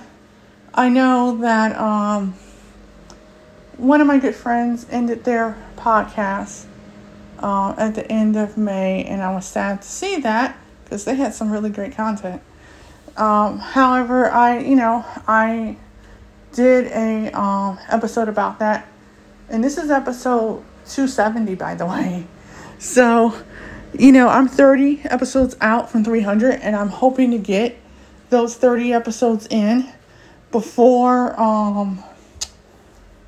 I 0.72 0.88
know 0.88 1.36
that 1.42 1.76
um, 1.78 2.34
one 3.76 4.00
of 4.00 4.06
my 4.06 4.18
good 4.18 4.34
friends 4.34 4.86
ended 4.90 5.24
their 5.24 5.62
podcast 5.76 6.64
uh, 7.40 7.74
at 7.76 7.94
the 7.94 8.10
end 8.10 8.34
of 8.36 8.56
May, 8.56 9.04
and 9.04 9.20
I 9.20 9.34
was 9.34 9.44
sad 9.44 9.82
to 9.82 9.88
see 9.88 10.20
that 10.20 10.56
because 10.84 11.04
they 11.04 11.16
had 11.16 11.34
some 11.34 11.50
really 11.50 11.68
great 11.68 11.94
content. 11.94 12.40
Um, 13.18 13.58
however, 13.58 14.30
I 14.30 14.60
you 14.60 14.76
know 14.76 15.04
I 15.28 15.76
did 16.52 16.86
a 16.92 17.30
um, 17.38 17.78
episode 17.88 18.28
about 18.28 18.58
that. 18.58 18.86
And 19.48 19.62
this 19.62 19.78
is 19.78 19.90
episode 19.90 20.62
270, 20.86 21.54
by 21.54 21.74
the 21.74 21.86
way. 21.86 22.26
So, 22.78 23.34
you 23.98 24.12
know, 24.12 24.28
I'm 24.28 24.48
30 24.48 25.02
episodes 25.04 25.56
out 25.60 25.90
from 25.90 26.04
300, 26.04 26.60
and 26.60 26.74
I'm 26.74 26.88
hoping 26.88 27.30
to 27.32 27.38
get 27.38 27.78
those 28.30 28.56
30 28.56 28.92
episodes 28.92 29.46
in 29.50 29.92
before 30.50 31.38
um, 31.40 32.02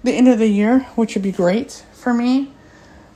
the 0.03 0.13
end 0.13 0.29
of 0.29 0.39
the 0.39 0.49
year, 0.49 0.81
which 0.97 1.15
would 1.15 1.23
be 1.23 1.33
great 1.33 1.85
for 1.93 2.13
me. 2.13 2.51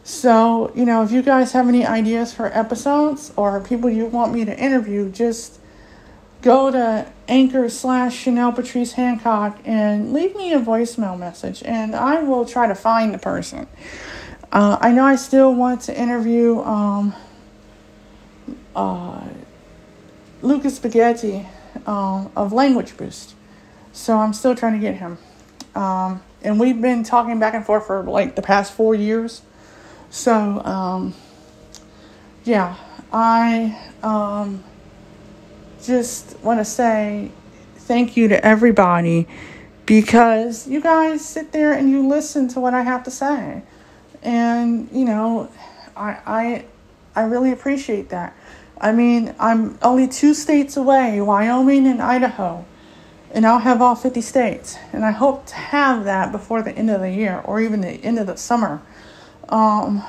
So, 0.05 0.73
you 0.75 0.87
know, 0.87 1.03
if 1.03 1.13
you 1.13 1.23
guys 1.23 1.53
have 1.53 1.69
any 1.69 1.85
ideas 1.85 2.33
for 2.33 2.47
episodes 2.47 3.33
or 3.37 3.61
people 3.61 3.91
you 3.91 4.07
want 4.07 4.33
me 4.33 4.45
to 4.45 4.59
interview, 4.59 5.11
just 5.11 5.58
go 6.43 6.71
to 6.71 7.07
anchor 7.27 7.69
slash 7.69 8.25
Chenelle 8.25 8.55
Patrice 8.55 8.93
Hancock 8.93 9.59
and 9.65 10.13
leave 10.13 10.35
me 10.37 10.53
a 10.53 10.61
voicemail 10.61 11.19
message 11.19 11.63
and 11.65 11.95
I 11.95 12.23
will 12.23 12.45
try 12.45 12.67
to 12.67 12.75
find 12.75 13.13
the 13.13 13.19
person. 13.19 13.67
Uh, 14.51 14.79
I 14.81 14.93
know 14.93 15.05
I 15.05 15.17
still 15.17 15.55
want 15.55 15.83
to 15.83 15.99
interview 15.99 16.61
um, 16.61 17.15
uh, 18.75 19.27
Lucas 20.41 20.77
Spaghetti 20.77 21.47
um, 21.87 22.31
of 22.37 22.53
Language 22.53 22.97
Boost. 22.97 23.35
So 23.93 24.17
I'm 24.17 24.33
still 24.33 24.55
trying 24.55 24.75
to 24.75 24.79
get 24.79 24.97
him. 24.97 25.19
Um, 25.75 26.23
and 26.43 26.59
we've 26.61 26.81
been 26.81 27.03
talking 27.03 27.39
back 27.39 27.55
and 27.55 27.65
forth 27.67 27.87
for 27.87 28.03
like 28.05 28.37
the 28.37 28.43
past 28.43 28.73
four 28.73 28.95
years. 28.95 29.43
So, 30.11 30.65
um, 30.65 31.15
yeah, 32.45 32.77
I 33.13 33.79
um, 34.03 34.65
just 35.89 36.39
want 36.41 36.61
to 36.61 36.65
say 36.67 37.33
thank 37.77 38.15
you 38.15 38.29
to 38.29 38.45
everybody 38.45 39.27
because 39.87 40.69
you 40.69 40.83
guys 40.83 41.25
sit 41.25 41.51
there 41.51 41.73
and 41.73 41.91
you 41.91 42.07
listen 42.07 42.47
to 42.49 42.61
what 42.61 42.75
I 42.75 42.83
have 42.83 43.03
to 43.05 43.11
say. 43.11 43.63
And, 44.23 44.91
you 44.93 45.07
know, 45.07 45.51
I, 45.97 46.19
I, 46.27 46.65
I 47.17 47.25
really 47.25 47.53
appreciate 47.53 48.11
that. 48.11 48.37
I 48.79 48.93
mean, 48.93 49.35
I'm 49.41 49.79
only 49.81 50.07
two 50.07 50.35
states 50.35 50.77
away 50.77 51.23
Wyoming 51.23 51.87
and 51.87 52.03
Idaho 52.03 52.67
and 53.31 53.47
I'll 53.47 53.59
have 53.59 53.81
all 53.81 53.95
50 53.95 54.21
states. 54.21 54.77
And 54.93 55.07
I 55.07 55.11
hope 55.11 55.47
to 55.47 55.55
have 55.55 56.05
that 56.05 56.33
before 56.33 56.61
the 56.61 56.73
end 56.73 56.91
of 56.91 57.01
the 57.01 57.11
year 57.11 57.41
or 57.47 57.61
even 57.61 57.81
the 57.81 57.89
end 57.89 58.19
of 58.19 58.27
the 58.27 58.37
summer. 58.37 58.83
Um, 59.49 60.05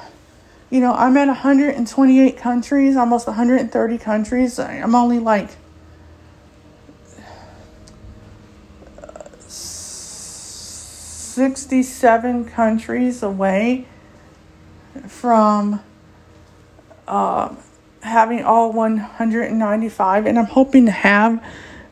you 0.69 0.81
know, 0.81 0.93
I'm 0.93 1.15
at 1.15 1.27
128 1.27 2.37
countries, 2.37 2.97
almost 2.97 3.27
130 3.27 3.97
countries. 3.97 4.59
I'm 4.59 4.93
only 4.93 5.19
like 5.19 5.49
67 11.39 12.49
countries 12.49 13.23
away 13.23 13.85
from 15.07 15.79
uh, 17.07 17.55
having 18.03 18.43
all 18.43 18.73
195, 18.73 20.25
and 20.25 20.37
I'm 20.37 20.47
hoping 20.47 20.85
to 20.87 20.91
have 20.91 21.41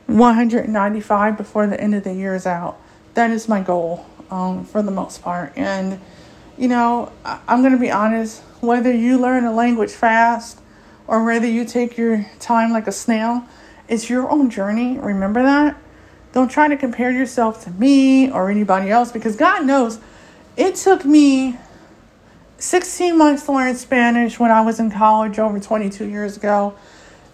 195 0.07 1.37
before 1.37 1.65
the 1.65 1.79
end 1.79 1.95
of 1.95 2.03
the 2.03 2.13
year 2.13 2.35
is 2.35 2.45
out. 2.45 2.77
That 3.13 3.31
is 3.31 3.47
my 3.47 3.61
goal 3.61 4.05
um, 4.29 4.65
for 4.65 4.81
the 4.81 4.91
most 4.91 5.21
part. 5.21 5.53
And, 5.55 6.01
you 6.57 6.67
know, 6.67 7.13
I- 7.23 7.39
I'm 7.47 7.61
going 7.61 7.71
to 7.71 7.79
be 7.79 7.89
honest 7.89 8.41
whether 8.59 8.91
you 8.91 9.17
learn 9.17 9.45
a 9.45 9.53
language 9.53 9.91
fast 9.91 10.59
or 11.07 11.23
whether 11.23 11.47
you 11.47 11.63
take 11.63 11.97
your 11.97 12.25
time 12.41 12.73
like 12.73 12.85
a 12.87 12.91
snail, 12.91 13.45
it's 13.87 14.09
your 14.09 14.29
own 14.29 14.49
journey. 14.49 14.99
Remember 14.99 15.41
that? 15.41 15.77
Don't 16.37 16.51
try 16.51 16.67
to 16.67 16.77
compare 16.77 17.09
yourself 17.09 17.63
to 17.63 17.71
me 17.71 18.29
or 18.29 18.51
anybody 18.51 18.91
else 18.91 19.11
because 19.11 19.35
God 19.35 19.65
knows 19.65 19.97
it 20.55 20.75
took 20.75 21.03
me 21.03 21.57
16 22.59 23.17
months 23.17 23.47
to 23.47 23.53
learn 23.53 23.75
Spanish 23.75 24.39
when 24.39 24.51
I 24.51 24.61
was 24.61 24.79
in 24.79 24.91
college 24.91 25.39
over 25.39 25.59
22 25.59 26.05
years 26.05 26.37
ago. 26.37 26.75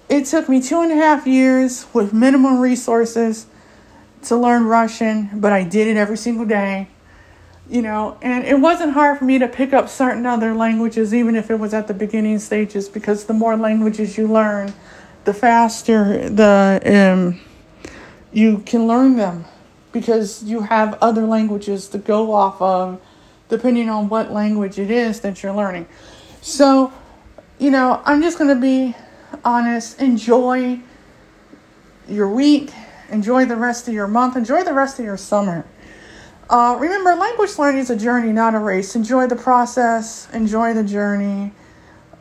It 0.07 0.23
took 0.27 0.47
me 0.47 0.61
two 0.61 0.79
and 0.79 0.89
a 0.89 0.95
half 0.95 1.27
years 1.27 1.85
with 1.91 2.13
minimum 2.13 2.61
resources 2.61 3.45
to 4.21 4.37
learn 4.37 4.67
Russian, 4.67 5.31
but 5.33 5.51
I 5.51 5.65
did 5.65 5.87
it 5.87 5.97
every 5.97 6.15
single 6.15 6.45
day. 6.45 6.87
You 7.69 7.81
know, 7.81 8.17
and 8.21 8.45
it 8.45 8.61
wasn't 8.61 8.93
hard 8.93 9.17
for 9.17 9.25
me 9.25 9.37
to 9.37 9.49
pick 9.49 9.73
up 9.73 9.89
certain 9.89 10.25
other 10.25 10.53
languages, 10.53 11.13
even 11.13 11.35
if 11.35 11.51
it 11.51 11.59
was 11.59 11.73
at 11.73 11.89
the 11.89 11.93
beginning 11.93 12.39
stages, 12.39 12.87
because 12.87 13.25
the 13.25 13.33
more 13.33 13.57
languages 13.57 14.17
you 14.17 14.27
learn, 14.27 14.73
the 15.25 15.33
faster 15.33 16.29
the 16.29 16.79
um, 16.85 17.41
you 18.33 18.59
can 18.59 18.87
learn 18.87 19.15
them, 19.15 19.45
because 19.91 20.43
you 20.43 20.61
have 20.61 20.97
other 21.01 21.25
languages 21.25 21.87
to 21.89 21.97
go 21.97 22.33
off 22.33 22.61
of, 22.61 22.99
depending 23.49 23.89
on 23.89 24.09
what 24.09 24.31
language 24.31 24.79
it 24.79 24.89
is 24.89 25.19
that 25.21 25.43
you're 25.43 25.53
learning. 25.53 25.85
So, 26.41 26.91
you 27.59 27.69
know, 27.69 28.01
I'm 28.03 28.21
just 28.21 28.37
gonna 28.37 28.55
be 28.55 28.95
honest. 29.45 30.01
Enjoy 30.01 30.79
your 32.09 32.29
week. 32.29 32.71
Enjoy 33.09 33.45
the 33.45 33.55
rest 33.55 33.87
of 33.87 33.93
your 33.93 34.07
month. 34.07 34.35
Enjoy 34.35 34.63
the 34.63 34.73
rest 34.73 34.97
of 34.99 35.05
your 35.05 35.17
summer. 35.17 35.65
Uh, 36.49 36.75
remember, 36.79 37.15
language 37.15 37.57
learning 37.57 37.79
is 37.79 37.89
a 37.89 37.95
journey, 37.95 38.33
not 38.33 38.55
a 38.55 38.59
race. 38.59 38.95
Enjoy 38.95 39.27
the 39.27 39.35
process. 39.35 40.27
Enjoy 40.33 40.73
the 40.73 40.83
journey. 40.83 41.51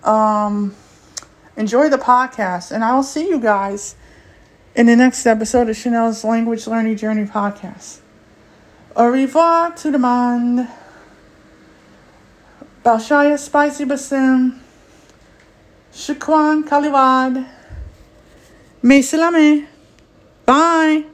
Um, 0.04 0.74
enjoy 1.56 1.88
the 1.88 1.98
podcast. 1.98 2.70
And 2.70 2.84
I 2.84 2.94
will 2.94 3.02
see 3.02 3.28
you 3.28 3.40
guys 3.40 3.94
in 4.75 4.87
the 4.87 4.97
next 4.97 5.27
episode 5.27 5.68
of 5.68 5.77
Chenelle's 5.77 6.25
Language 6.25 6.66
Learning 6.66 6.97
Journey 6.97 7.27
podcast. 7.27 8.01
Au 8.97 9.11
revoir 9.11 9.75
tout 9.75 9.91
le 9.91 9.99
monde. 9.99 10.66
Balshaya 12.85 13.39
Spicy 13.39 13.85
Basim. 13.85 14.59
Shukwan 15.93 16.64
Kaliwad. 16.64 17.47
Mesalame. 18.83 19.66
Bye. 20.47 21.11